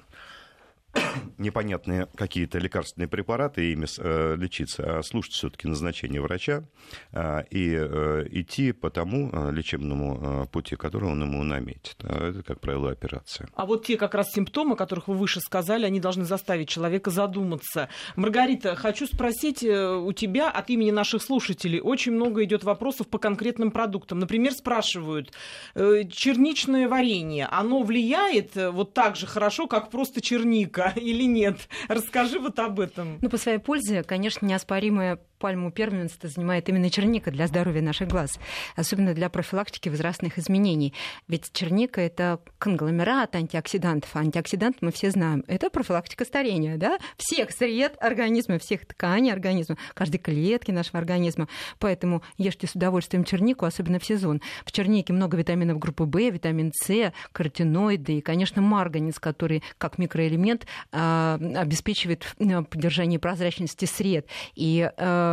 [1.37, 6.63] непонятные какие-то лекарственные препараты ими э, лечиться, а слушать все-таки назначение врача
[7.11, 11.97] э, и э, идти по тому э, лечебному э, пути, который он ему наметит.
[12.03, 13.47] А это, как правило, операция.
[13.55, 17.11] А вот те как раз симптомы, о которых вы выше сказали, они должны заставить человека
[17.11, 17.89] задуматься.
[18.15, 21.79] Маргарита, хочу спросить э, у тебя от имени наших слушателей.
[21.79, 24.19] Очень много идет вопросов по конкретным продуктам.
[24.19, 25.33] Например, спрашивают,
[25.75, 30.86] э, черничное варенье, оно влияет э, вот так же хорошо, как просто черника?
[30.95, 31.67] или нет?
[31.87, 33.19] Расскажи вот об этом.
[33.21, 38.39] Ну, по своей пользе, конечно, неоспоримая пальму первенства занимает именно черника для здоровья наших глаз,
[38.75, 40.93] особенно для профилактики возрастных изменений.
[41.27, 44.09] Ведь черника– это конгломерат антиоксидантов.
[44.15, 45.43] А антиоксидант мы все знаем.
[45.47, 46.97] Это профилактика старения, да?
[47.17, 51.47] Всех сред организма, всех тканей организма, каждой клетки нашего организма.
[51.79, 54.41] Поэтому ешьте с удовольствием чернику, особенно в сезон.
[54.65, 60.65] В чернике много витаминов группы В, витамин С, каротиноиды и, конечно, марганец, который как микроэлемент
[60.91, 62.25] а, обеспечивает
[62.69, 64.27] поддержание прозрачности сред.
[64.55, 65.26] И а,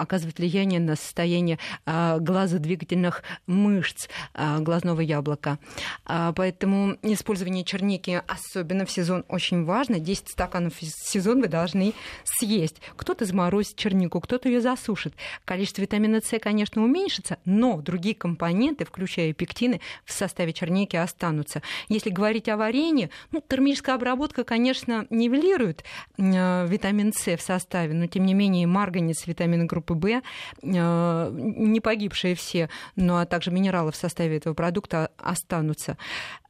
[0.00, 5.58] оказывает влияние на состояние глазодвигательных мышц глазного яблока.
[6.04, 9.98] Поэтому использование черники, особенно в сезон, очень важно.
[9.98, 11.94] 10 стаканов в сезон вы должны
[12.24, 12.80] съесть.
[12.96, 15.14] Кто-то заморозит чернику, кто-то ее засушит.
[15.44, 21.62] Количество витамина С, конечно, уменьшится, но другие компоненты, включая пектины, в составе черники останутся.
[21.88, 25.84] Если говорить о варенье, ну, термическая обработка, конечно, нивелирует
[26.18, 30.22] э, витамин С в составе, но тем не менее марганец, витамины группы В,
[30.62, 35.96] э, не погибшие все, но а также минералы в составе этого продукта останутся.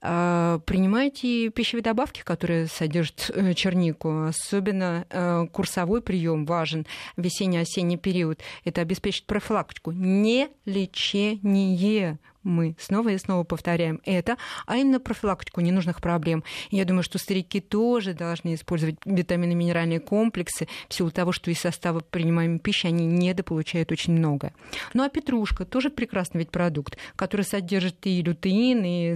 [0.03, 7.97] Э, принимайте пищевые добавки, которые содержат э, чернику, особенно э, курсовой прием важен в весенне-осенний
[7.97, 8.41] период.
[8.65, 16.01] Это обеспечит профилактику, не лечение мы снова и снова повторяем это, а именно профилактику ненужных
[16.01, 16.45] проблем.
[16.71, 22.01] я думаю, что старики тоже должны использовать витаминно-минеральные комплексы в силу того, что из состава
[22.01, 24.53] принимаемой пищи они недополучают очень много.
[24.95, 29.15] Ну а петрушка тоже прекрасный ведь продукт, который содержит и лютеин, и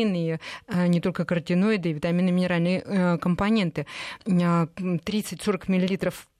[0.00, 3.86] зеуксантин, и а, не только каротиноиды, и витаминно-минеральные э, компоненты.
[4.26, 6.26] 30-40 а, миллилитров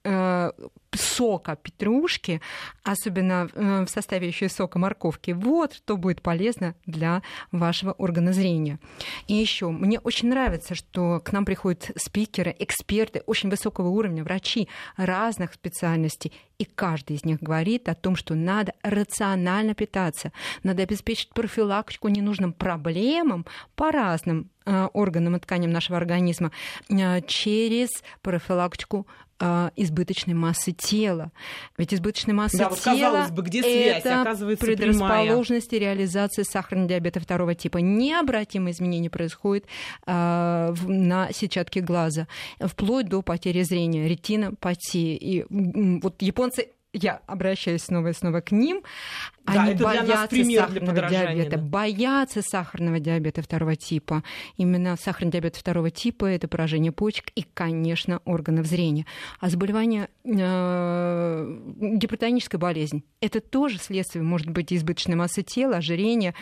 [0.95, 2.41] сока петрушки,
[2.83, 8.79] особенно э, в составе еще сока морковки, вот что будет полезно для вашего органа зрения.
[9.27, 14.67] И еще мне очень нравится, что к нам приходят спикеры, эксперты очень высокого уровня, врачи
[14.97, 20.31] разных специальностей, и каждый из них говорит о том, что надо рационально питаться,
[20.63, 26.51] надо обеспечить профилактику ненужным проблемам по разным э, органам и тканям нашего организма
[26.89, 27.89] через
[28.21, 29.07] профилактику
[29.75, 31.31] избыточной массы тела.
[31.77, 35.95] Ведь избыточная масса да, вот, тела бы, где связь, это оказывается предрасположенность прямая.
[35.95, 37.77] реализации сахарного диабета второго типа.
[37.77, 39.65] Необратимые изменения происходят
[40.05, 42.27] а, в, на сетчатке глаза,
[42.59, 45.15] вплоть до потери зрения, ретинопатии.
[45.15, 48.83] И вот японцы я обращаюсь снова и снова к ним,
[49.45, 51.63] да, они боятся сахарного диабета, да.
[51.63, 54.23] боятся сахарного диабета второго типа.
[54.57, 59.05] Именно сахарный диабет второго типа это поражение почек и, конечно, органов зрения.
[59.39, 66.33] А заболевание э, гипертоническая болезнь это тоже следствие, может быть, избыточной массы тела, ожирения,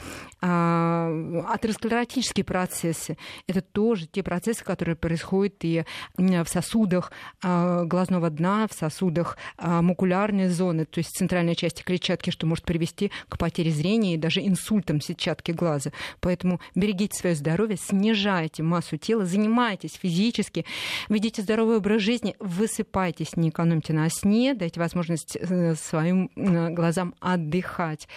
[0.41, 3.17] э, атеросклеротические процессы.
[3.47, 5.83] Это тоже те процессы, которые происходят и
[6.15, 7.11] в сосудах
[7.43, 12.65] э, глазного дна, в сосудах э, мукулярной зоны, то есть центральной части клетчатки, что может
[12.65, 15.91] привести привести к потере зрения и даже инсультам сетчатки глаза.
[16.19, 20.65] Поэтому берегите свое здоровье, снижайте массу тела, занимайтесь физически,
[21.09, 27.13] ведите здоровый образ жизни, высыпайтесь, не экономьте на сне, дайте возможность э, своим э, глазам
[27.19, 28.07] отдыхать.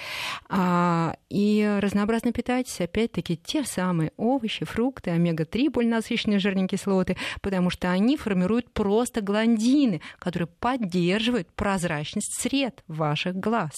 [0.49, 7.91] А, и разнообразно питайтесь, опять-таки, те самые овощи, фрукты, омега-3, полинасыщенные жирные кислоты, потому что
[7.91, 13.73] они формируют просто гландины, которые поддерживают прозрачность сред ваших глаз.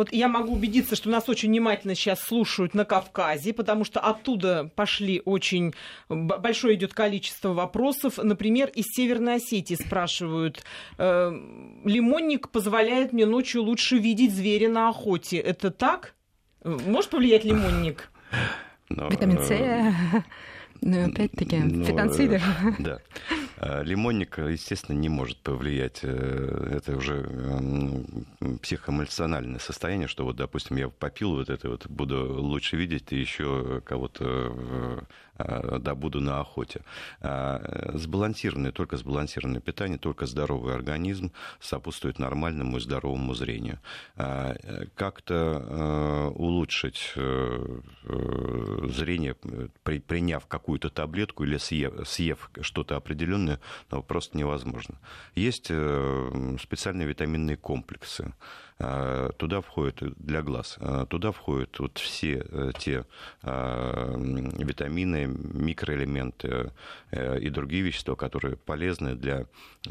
[0.00, 4.70] Вот я могу убедиться, что нас очень внимательно сейчас слушают на Кавказе, потому что оттуда
[4.74, 5.74] пошли очень
[6.08, 8.16] большое идет количество вопросов.
[8.16, 10.64] Например, из Северной Осетии спрашивают,
[10.96, 11.30] э,
[11.84, 15.36] лимонник позволяет мне ночью лучше видеть зверя на охоте.
[15.36, 16.14] Это так?
[16.64, 18.10] Может повлиять лимонник?
[18.88, 19.50] Но, Витамин С.
[20.82, 22.36] Э, ну, опять-таки, ну, фитонциды.
[22.36, 22.98] Э, да.
[23.58, 26.00] А, лимонник, естественно, не может повлиять.
[26.02, 27.26] Э, это уже
[28.62, 33.82] психоэмоциональное состояние, что вот, допустим, я попил вот это вот, буду лучше видеть, и еще
[33.84, 35.04] кого-то
[35.44, 36.82] Э, да, буду на охоте.
[37.20, 43.78] А, сбалансированное, только сбалансированное питание, только здоровый организм сопутствует нормальному и здоровому зрению.
[44.16, 44.54] А,
[44.94, 47.80] как-то э, улучшить э,
[48.88, 49.34] зрение,
[49.84, 54.98] приняв какую-то таблетку или съев, съев что-то определенное, ну, просто невозможно.
[55.34, 58.32] Есть специальные витаминные комплексы.
[58.82, 63.04] А, туда входят для глаз, а, туда входят вот все э, те
[63.42, 66.72] а, витамины, микроэлементы
[67.10, 69.44] э, и другие вещества, которые полезны для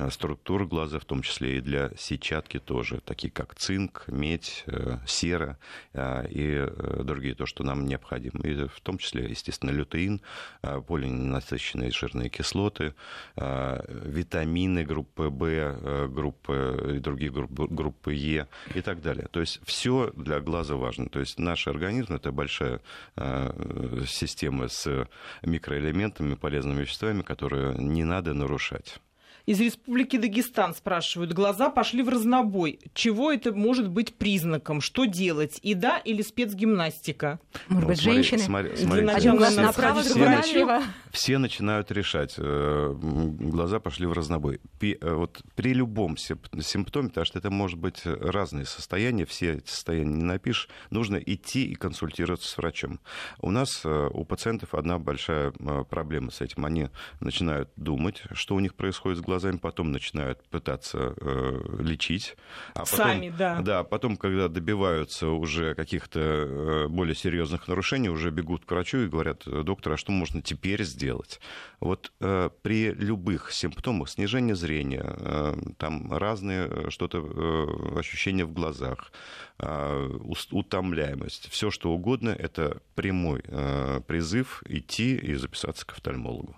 [0.10, 5.58] структур глаза, в том числе и для сетчатки тоже, такие как цинк, медь, э, сера
[5.94, 6.68] и
[7.04, 8.40] другие, то, что нам необходимо.
[8.44, 10.22] И в том числе, естественно, лютеин,
[10.62, 12.94] полиненасыщенные жирные кислоты,
[13.36, 19.28] витамины группы В, группы и другие группы, группы Е и так далее.
[19.32, 21.10] То есть все для глаза важно.
[21.10, 22.82] То есть наш организм это большая
[23.16, 25.08] э, система с
[25.44, 29.00] микроэлементами, полезными веществами, которые не надо нарушать.
[29.46, 31.34] Из Республики Дагестан спрашивают.
[31.34, 32.80] Глаза пошли в разнобой.
[32.94, 34.82] Чего это может быть признаком?
[34.82, 35.60] Что делать?
[35.64, 37.40] Еда или спецгимнастика?
[37.68, 38.40] Может быть, смотри, женщины?
[38.76, 40.84] смотри, Один глаз все- направо, все другой нач- налево.
[41.12, 42.36] Все начинают решать.
[42.38, 44.60] э, Глаза пошли в разнобой.
[44.80, 49.54] Пи- э, Вот при любом симп- симптоме, потому что это может быть разные состояния, все
[49.56, 53.00] эти состояния не напишешь, нужно идти и консультироваться с врачом.
[53.40, 55.52] У нас, э, у пациентов одна большая
[55.90, 56.66] проблема с этим.
[56.66, 62.36] Они начинают думать, что у них происходит с глазами, потом начинают пытаться э, лечить.
[62.74, 63.62] А потом, Сами, да.
[63.62, 69.08] Да, потом, когда добиваются уже каких-то э, более серьезных нарушений, уже бегут к врачу и
[69.08, 71.40] говорят, доктор, а что можно теперь сделать?
[71.80, 78.54] Вот э, при любых симптомах снижения зрения, э, там разные э, что-то, э, ощущения в
[78.54, 79.12] глазах,
[79.60, 80.18] э,
[80.52, 86.56] утомляемость, все что угодно, это прямой э, призыв идти и записаться к офтальмологу.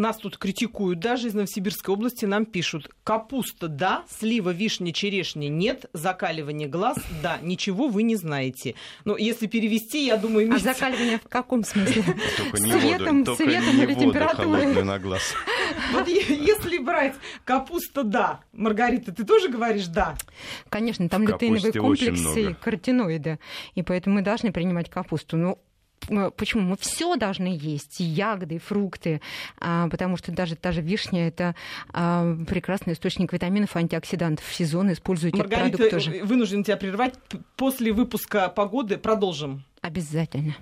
[0.00, 0.98] Нас тут критикуют.
[0.98, 2.88] Даже из Новосибирской области нам пишут.
[3.04, 8.76] Капуста– да, слива, вишня, черешня– нет, закаливание глаз– да, ничего вы не знаете.
[9.04, 12.02] Но если перевести, я думаю, А имеется- закаливание в каком смысле?
[12.54, 14.82] Светом, светом или температурой?
[14.82, 15.34] на глаз.
[15.92, 17.14] Вот если брать
[17.44, 18.40] капуста– да.
[18.52, 20.16] Маргарита, ты тоже говоришь «да»?
[20.68, 23.38] Конечно, там лютеиновые комплексы и каротиноиды.
[23.74, 25.36] И поэтому мы должны принимать капусту.
[25.36, 25.69] Ну, э,
[26.36, 26.62] Почему?
[26.62, 29.20] Мы все должны есть, и ягоды, и фрукты,
[29.58, 31.54] а, потому что даже та же вишня это
[31.92, 34.44] а, прекрасный источник витаминов, антиоксидантов.
[34.44, 36.16] В сезон используйте этот Маргарита, продукт тоже.
[36.16, 37.14] э, вынужден тебя прервать.
[37.56, 39.64] После выпуска погоды продолжим.
[39.82, 40.56] Обязательно.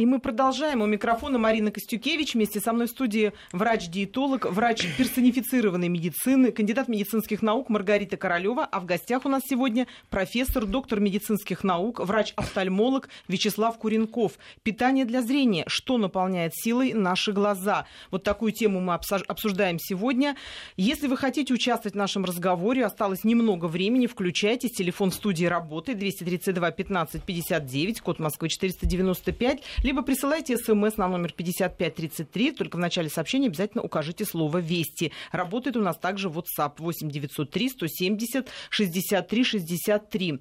[0.00, 0.80] И мы продолжаем.
[0.80, 2.32] У микрофона Марина Костюкевич.
[2.32, 8.64] Вместе со мной в студии врач-диетолог, врач персонифицированной медицины, кандидат медицинских наук Маргарита Королева.
[8.64, 14.38] А в гостях у нас сегодня профессор, доктор медицинских наук, врач-офтальмолог Вячеслав Куренков.
[14.62, 15.64] Питание для зрения.
[15.66, 17.84] Что наполняет силой наши глаза?
[18.10, 20.34] Вот такую тему мы обсуждаем сегодня.
[20.78, 24.70] Если вы хотите участвовать в нашем разговоре, осталось немного времени, включайтесь.
[24.70, 32.52] Телефон студии работает 232 15 59, код Москвы 495, либо присылайте смс на номер 5533,
[32.52, 35.10] только в начале сообщения обязательно укажите слово «Вести».
[35.32, 40.40] Работает у нас также WhatsApp 8 903 170 63 63.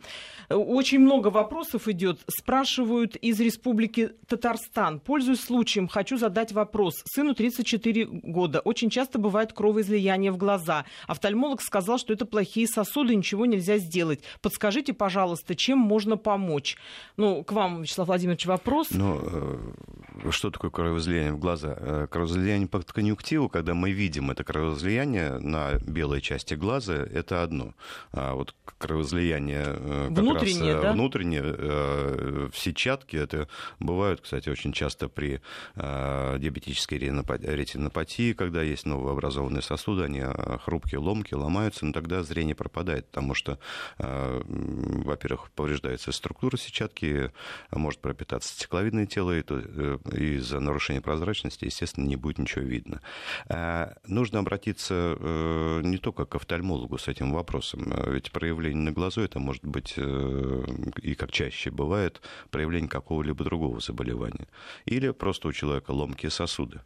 [0.50, 2.20] Э, Очень много вопросов идет.
[2.28, 5.00] Спрашивают из Республики Татарстан.
[5.00, 7.02] Пользуясь случаем, хочу задать вопрос.
[7.12, 8.60] Сыну 34 года.
[8.60, 10.86] Очень часто бывает кровоизлияние в глаза.
[11.08, 14.20] Офтальмолог сказал, что это плохие сосуды, ничего нельзя сделать.
[14.44, 16.78] Подскажите, пожалуйста, чем можно помочь?
[17.18, 18.90] Ну, к вам, Вячеслав Владимирович, вопрос.
[18.92, 19.20] Ну,
[20.32, 21.76] что такое кровоизлияние в глаза?
[21.78, 27.74] Э, Кровоизлияние под конъюнктиву, когда мы видим это кровоизлияние на белой части глаза, это одно.
[28.12, 30.94] А вот кровоизлияние э, как Внутреннее, раз, э, да?
[30.94, 33.48] внутреннее э, в сетчатке, это
[33.80, 35.42] бывают, кстати, очень часто при
[35.76, 42.56] э, диабетической ретинопатии, когда есть новообразованные сосуды, они э, хрупкие, ломкие, ломаются, но тогда зрение
[42.56, 43.60] пропадает, потому что,
[43.98, 47.32] э, во-первых, повреждается структура сетчатки,
[47.72, 53.02] может пропитаться стекловидное тело, то, э, из-за нарушения прозрачности, естественно, не будет ничего видно.
[53.50, 58.92] Э, Нужно обратиться э, не только к офтальмологу с этим вопросом, э, ведь проявление на
[58.92, 60.64] глазу это может быть, э,
[61.02, 64.48] и как чаще бывает, проявление какого-либо другого заболевания.
[64.86, 66.82] Или просто у человека ломкие сосуды.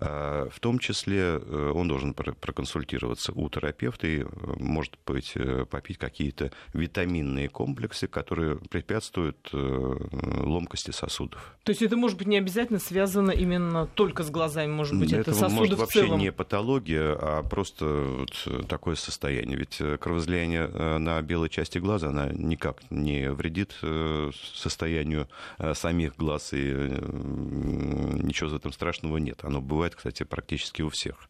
[0.00, 4.24] Э, В том числе он должен про- проконсультироваться у терапевта и,
[4.58, 5.34] может быть,
[5.70, 11.56] попить какие-то витаминные комплексы, которые препятствуют ломкости сосудов.
[11.64, 15.32] То есть это может быть не обязательно связано именно только с глазами, может быть, это,
[15.32, 16.18] сосуды может в вообще целом.
[16.18, 19.56] не патология, а просто вот такое состояние.
[19.56, 25.28] Ведь э, кровоизлияние э, на белой части глаза, она никак не вредит э, состоянию
[25.74, 29.40] самих глаз, и ничего в этом страшного нет.
[29.42, 31.28] Оно бывает, кстати, практически у всех.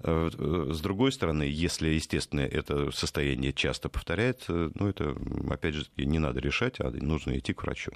[0.00, 5.16] Э, э, С другой стороны, если, естественно, это состояние часто повторяется, ну, это,
[5.50, 7.92] опять же, не надо решать, а нужно идти к врачу.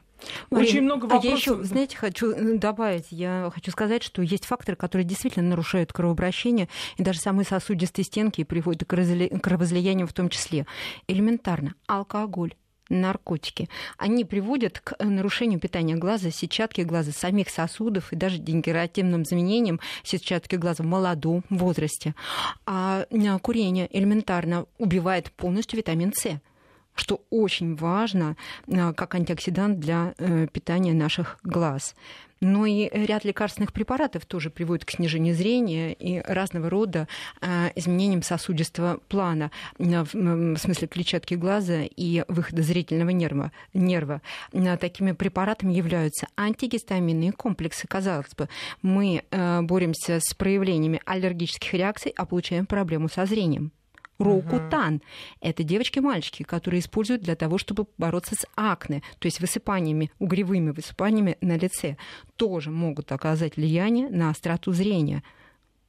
[0.51, 1.39] Очень много а я вопросов.
[1.39, 6.69] еще, знаете, хочу э, добавить, я хочу сказать, что есть факторы, которые действительно нарушают кровообращение,
[6.97, 10.67] и даже самые сосудистые стенки приводят к кровоизлиянию в том числе.
[11.07, 11.75] Элементарно.
[11.87, 12.55] Алкоголь
[12.93, 13.69] наркотики,
[13.99, 19.81] они приводят к э, нарушению питания глаза, сетчатки глаза, самих сосудов и даже дегенеративным изменениям
[20.03, 22.15] сетчатки глаза в молодом возрасте.
[22.67, 26.39] А э, курение элементарно убивает полностью витамин С
[26.95, 28.37] что очень важно
[28.69, 30.13] как антиоксидант для
[30.53, 31.95] питания наших глаз.
[32.43, 37.07] Но и ряд лекарственных препаратов тоже приводит к снижению зрения и разного рода
[37.41, 43.53] а, изменениям сосудистого плана, в смысле клетчатки глаза и выхода зрительного нерва.
[43.73, 44.23] нерва.
[44.81, 47.87] Такими препаратами являются антигистаминные комплексы.
[47.87, 48.49] Казалось бы,
[48.83, 53.71] мы а, боремся с проявлениями аллергических реакций, а получаем проблему со зрением.
[54.23, 54.95] Рокутан.
[54.95, 55.03] Угу.
[55.41, 60.11] Это девочки и мальчики, которые используют для того, чтобы бороться с акне, то есть высыпаниями,
[60.19, 61.97] угревыми высыпаниями на лице,
[62.37, 65.23] тоже могут оказать влияние на остроту зрения.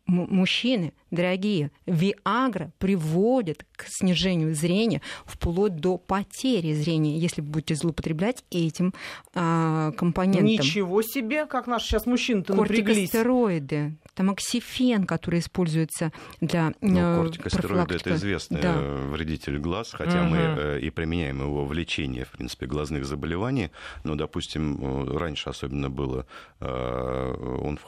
[0.05, 8.43] Мужчины, дорогие, Виагра приводит к снижению зрения вплоть до потери зрения, если вы будете злоупотреблять
[8.51, 8.93] этим
[9.33, 10.45] а, компонентом.
[10.45, 13.11] Ничего себе, как наши сейчас мужчины-то напряглись.
[13.11, 18.77] Кортикостероиды, тамоксифен, который используется для ну, кортикостероиды это известный да.
[18.77, 20.31] вредитель глаз, хотя угу.
[20.31, 23.71] мы э, и применяем его в лечении, в принципе, глазных заболеваний,
[24.03, 26.27] но, допустим, э, раньше особенно было,
[26.59, 27.79] э, он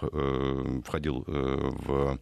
[0.84, 2.18] входил в Э,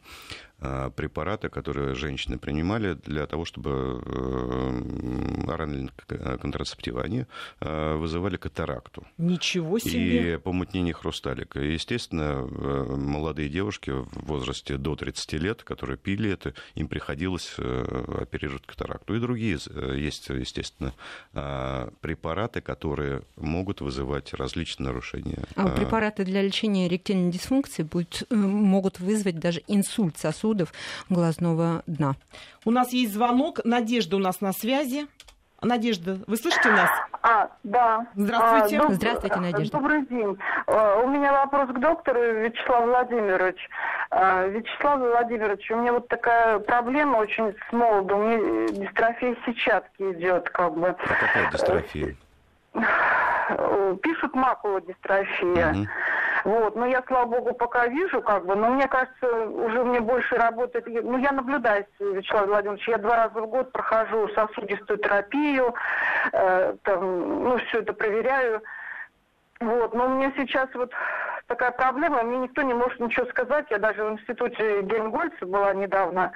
[0.95, 7.25] препараты, которые женщины принимали для того, чтобы э, оральные контрацептивы, они
[7.59, 9.05] э, вызывали катаракту.
[9.17, 10.35] Ничего себе!
[10.35, 11.59] И помутнение хрусталика.
[11.59, 18.65] И, естественно, молодые девушки в возрасте до 30 лет, которые пили это, им приходилось оперировать
[18.65, 19.15] катаракту.
[19.15, 19.59] И другие
[19.95, 20.93] есть, естественно,
[22.01, 25.43] препараты, которые могут вызывать различные нарушения.
[25.55, 30.73] А препараты для лечения эректильной дисфункции будут, могут вызвать даже инсульт сосудов сосудов
[31.09, 32.13] глазного дна.
[32.65, 33.59] У нас есть звонок.
[33.63, 35.07] Надежда у нас на связи.
[35.61, 36.89] Надежда, вы слышите нас?
[37.21, 38.05] А, да.
[38.15, 38.77] Здравствуйте.
[38.77, 38.91] А, доб...
[38.91, 39.77] Здравствуйте, Надежда.
[39.77, 40.37] Добрый день.
[40.67, 43.65] А, у меня вопрос к доктору Вячеславу Владимировичу.
[44.09, 48.17] А, Вячеслав Владимирович, у меня вот такая проблема очень с молоду.
[48.17, 50.89] У меня дистрофия сетчатки идет, как бы.
[50.89, 52.15] А какая дистрофия?
[54.01, 55.71] Пишут макула дистрофия.
[55.71, 55.87] Угу.
[56.43, 60.35] Вот, но я, слава богу, пока вижу, как бы, но мне кажется, уже мне больше
[60.35, 65.73] работает, ну, я наблюдаю, Вячеслав Владимирович, я два раза в год прохожу сосудистую терапию,
[66.33, 68.61] э, там, ну, все это проверяю,
[69.61, 70.91] вот, но у меня сейчас вот
[71.47, 73.65] такая проблема, мне никто не может ничего сказать.
[73.69, 76.31] Я даже в институте Гельмгольца была недавно.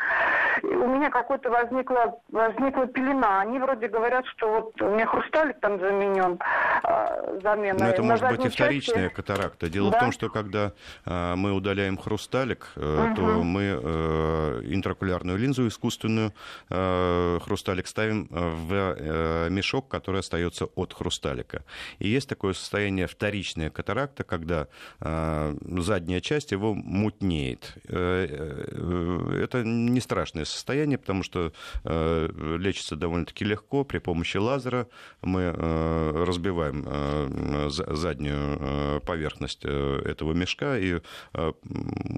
[0.63, 3.41] И у меня какой-то возникла, возникла пелена.
[3.41, 6.39] Они вроде говорят, что вот у меня хрусталик там заменен,
[6.83, 7.79] э, замена.
[7.79, 9.15] Но это может быть и вторичная части...
[9.15, 9.69] катаракта.
[9.69, 9.97] Дело да?
[9.97, 10.73] в том, что когда
[11.05, 13.15] э, мы удаляем хрусталик, э, угу.
[13.15, 16.33] то мы э, интракулярную линзу искусственную,
[16.69, 21.63] э, хрусталик ставим в э, мешок, который остается от хрусталика.
[21.99, 27.75] И есть такое состояние вторичная катаракта, когда а, задняя часть его мутнеет.
[27.87, 32.29] Э, э, это не страшное состояние, потому что э,
[32.59, 33.83] лечится довольно-таки легко.
[33.83, 34.87] При помощи лазера
[35.21, 41.01] мы разбиваем заднюю поверхность этого мешка и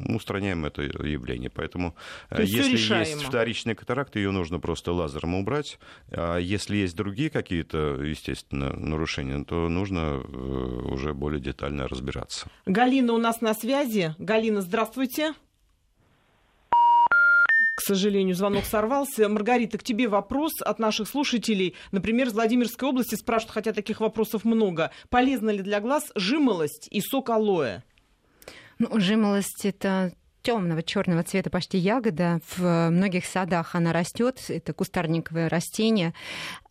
[0.07, 1.49] устраняем это явление.
[1.49, 1.95] Поэтому
[2.38, 5.80] если есть вторичная катаракта, ее нужно просто лазером убрать.
[6.11, 12.49] А если есть другие какие-то, естественно, нарушения, то нужно уже более детально разбираться.
[12.70, 14.13] Галина у нас на связи.
[14.20, 15.34] Галина, здравствуйте.
[17.76, 19.28] К сожалению, звонок сорвался.
[19.28, 21.74] Маргарита, к тебе вопрос от наших слушателей.
[21.91, 24.91] Например, из Владимирской области спрашивают, хотя таких вопросов много.
[25.09, 27.82] Полезна ли для глаз жимолость и сок алоэ?
[28.78, 32.40] Ну, жимолость это темного черного цвета почти ягода.
[32.56, 34.40] В многих садах она растет.
[34.48, 36.14] Это кустарниковое растение.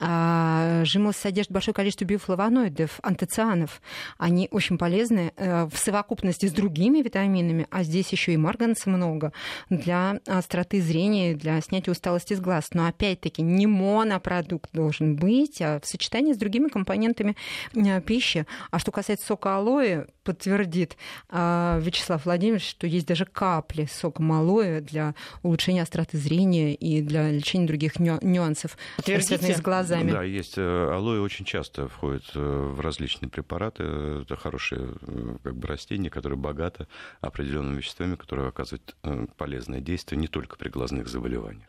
[0.01, 3.81] А, жимолость содержит большое количество биофлавоноидов, антоцианов.
[4.16, 9.33] Они очень полезны э, в совокупности с другими витаминами, а здесь еще и марганца много
[9.71, 12.69] для остроты зрения, для снятия усталости с глаз.
[12.73, 17.37] Но опять-таки не монопродукт должен быть, а в сочетании с другими компонентами
[17.75, 18.47] э, пищи.
[18.71, 20.99] А что касается сока алоэ, подтвердит
[21.31, 23.25] а, Вячеслав Владимирович, что есть даже
[23.59, 30.12] капли сока малоя для улучшения остроты зрения и для лечения других нюансов, связанных с глазами.
[30.12, 30.54] Да, есть.
[30.56, 33.82] Э, алоэ очень часто входит э, в различные препараты.
[34.22, 36.86] Это хорошее э, как бы, растение, которое богато
[37.20, 38.94] определенными веществами, которые оказывают
[39.36, 41.68] полезное действие не только при глазных заболеваниях.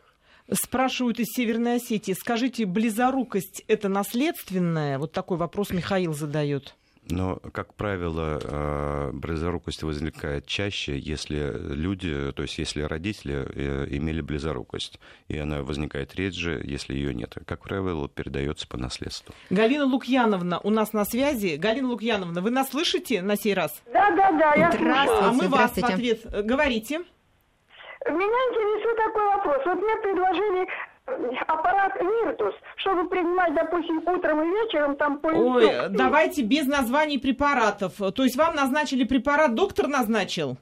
[0.52, 4.98] Спрашивают из Северной Осетии, скажите, близорукость это наследственная?
[4.98, 6.76] Вот такой вопрос Михаил задает.
[7.08, 14.20] Но, как правило, э, близорукость возникает чаще, если люди, то есть если родители э, имели
[14.20, 17.36] близорукость, и она возникает реже, если ее нет.
[17.46, 19.34] Как правило, передается по наследству.
[19.50, 21.56] Галина Лукьяновна у нас на связи.
[21.56, 23.82] Галина Лукьяновна, вы нас слышите на сей раз?
[23.92, 25.24] Да, да, да, я Здравствуйте.
[25.24, 27.00] А мы вас в ответ говорите.
[28.06, 29.58] Меня интересует такой вопрос.
[29.66, 30.66] Вот мне предложили
[31.46, 37.94] аппарат Виртус, чтобы принимать, допустим, утром и вечером там по Ой, давайте без названий препаратов.
[38.14, 40.56] То есть вам назначили препарат, доктор назначил?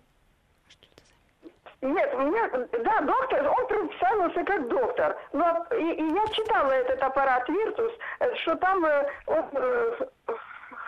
[1.80, 2.43] Нет, мне,
[2.82, 5.16] да, доктор, он представился как доктор.
[5.32, 10.07] Но и, и я читала этот аппарат Виртус, э, что там э, он э,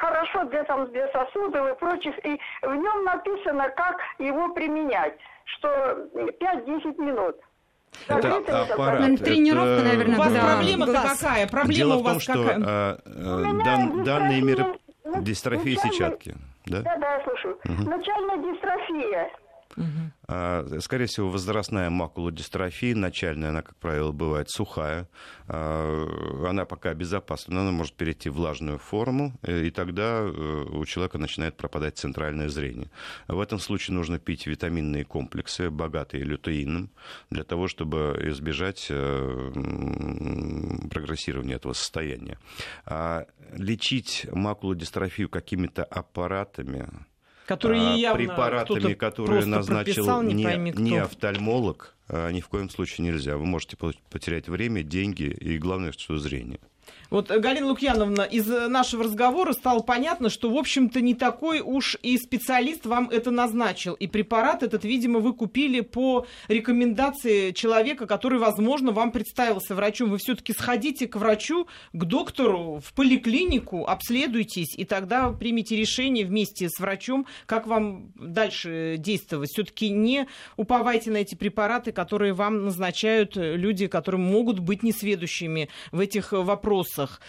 [0.00, 6.08] хорошо для, там, для сосудов и прочих, и в нем написано, как его применять, что
[6.14, 7.36] 5-10 минут.
[8.08, 9.18] Это аппарат.
[9.22, 10.40] Тренировка, наверное, У вас да.
[10.40, 11.18] проблема-то Глаз.
[11.20, 11.46] какая?
[11.46, 12.58] Проблема Дело у в том, вас что какая?
[12.58, 14.64] э, э, дан- данные меры
[15.04, 16.34] дистрофия- дистрофии начальная- сетчатки,
[16.66, 16.82] да?
[16.82, 17.58] Да, да, я слушаю.
[17.64, 19.30] Начальная дистрофия.
[20.26, 25.08] А, Скорее всего, возрастная макулодистрофия, начальная, она, как правило, бывает сухая.
[25.48, 30.30] А, Она пока безопасна, но она может перейти в влажную форму, э, и тогда э,
[30.30, 32.90] у человека начинает пропадать центральное зрение.
[33.28, 36.90] В этом случае нужно пить витаминные комплексы, богатые лютеином,
[37.30, 39.52] для того, чтобы избежать э,
[40.90, 42.38] прогрессирования этого состояния.
[42.86, 46.88] А Лечить макулодистрофию какими-то аппаратами,
[47.46, 52.70] Которые а, явно препаратами, которые назначил прописал, не не, не офтальмолог, а, ни в коем
[52.70, 53.36] случае нельзя.
[53.36, 56.60] Вы можете по- потерять время, деньги и, главное, что зрение.
[57.10, 62.16] Вот, Галина Лукьяновна, из нашего разговора стало понятно, что, в общем-то, не такой уж и
[62.18, 63.94] специалист вам это назначил.
[63.94, 70.10] И препарат этот, видимо, вы купили по рекомендации человека, который, возможно, вам представился врачом.
[70.10, 76.68] Вы все-таки сходите к врачу, к доктору, в поликлинику, обследуйтесь, и тогда примите решение вместе
[76.68, 79.50] с врачом, как вам дальше действовать.
[79.50, 80.26] Все-таки не
[80.56, 86.40] уповайте на эти препараты, которые вам назначают люди, которые могут быть несведущими в этих э,
[86.80, 87.20] вопросах.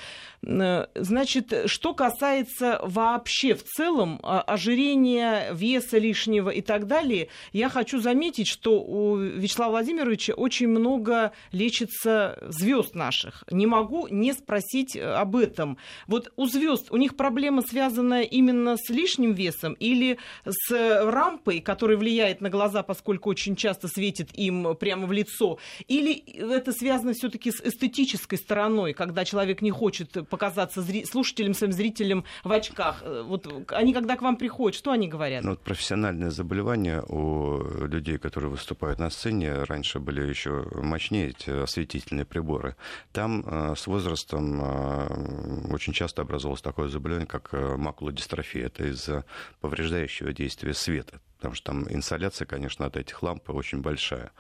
[0.46, 7.70] Э, Значит, что касается вообще в целом а, ожирения, веса лишнего и так далее, я
[7.70, 13.44] хочу заметить, что у Вячеслава Владимировича очень много лечится звезд наших.
[13.52, 15.78] Не могу не спросить э, об этом.
[16.08, 21.98] Вот у звезд у них проблема связана именно с лишним весом или с рампой, которая
[21.98, 27.52] влияет на глаза, поскольку очень часто светит им прямо в лицо, или это связано все-таки
[27.52, 33.04] с эстетической стороной, когда человек не хочет показаться зри- слушателям, своим зрителям в очках.
[33.04, 35.44] Э, Вот они, когда к вам приходят, что они говорят?
[35.44, 41.52] Ну, вот профессиональные заболевания у людей, которые выступают на сцене, раньше были еще мощнее эти
[41.64, 42.76] осветительные приборы.
[43.12, 48.66] Там э, с возрастом э, очень часто образовалось такое заболевание, как э, макулодистрофия.
[48.66, 49.26] Это из-за
[49.60, 51.20] повреждающего действия света.
[51.42, 54.32] Потому что там инсоляция, конечно, от этих ламп очень большая.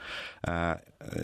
[0.43, 0.79] А,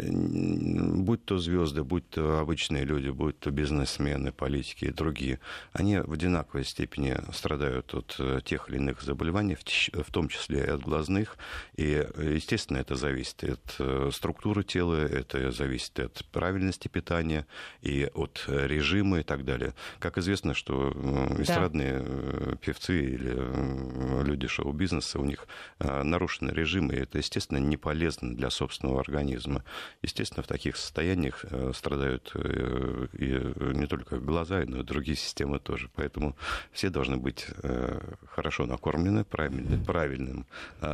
[0.09, 5.39] будь то звезды, будь то обычные люди, будь то бизнесмены, политики и другие,
[5.73, 10.69] они в одинаковой степени страдают от э, тех или иных заболеваний, в том числе и
[10.69, 11.37] от глазных.
[11.75, 17.45] И, естественно, это зависит от э, структуры тела, это зависит от правильности питания
[17.83, 19.75] и от режима и так далее.
[19.99, 20.91] Как известно, что
[21.37, 25.47] эстрадные э, певцы или люди шоу-бизнеса, у них
[25.79, 29.63] э, нарушенный режим, и это, естественно, не полезно для собственного организма.
[30.01, 35.59] Естественно, в таких состояниях э, страдают э, и не только глаза, но и другие системы
[35.59, 35.89] тоже.
[35.95, 36.35] Поэтому
[36.71, 37.47] все должны быть
[38.29, 40.45] хорошо накормлены правильным, правильным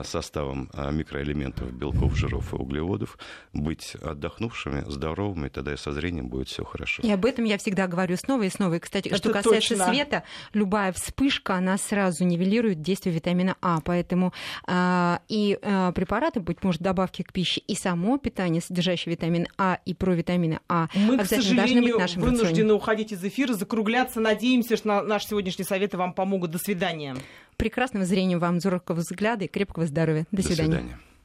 [0.03, 3.17] составом микроэлементов, белков, жиров и углеводов,
[3.53, 7.03] быть отдохнувшими, здоровыми, тогда и со зрением будет все хорошо.
[7.03, 8.75] И об этом я всегда говорю снова и снова.
[8.75, 9.87] И, кстати, Это что касается точно.
[9.87, 13.79] света, любая вспышка, она сразу нивелирует действие витамина А.
[13.81, 19.47] Поэтому а, и а, препараты, быть может, добавки к пище, и само питание, содержащее витамин
[19.57, 22.37] А и провитамины А, Мы, к обязательно должны быть сожалению, в нашем рационе.
[22.41, 24.19] вынуждены уходить из эфира, закругляться.
[24.19, 26.51] Надеемся, что на- наши сегодняшние советы вам помогут.
[26.51, 27.15] До свидания.
[27.57, 30.25] Прекрасного зрения вам, зоркого взгляда и крепкого здоровья.
[30.31, 30.71] До До свидания.
[30.71, 30.99] свидания.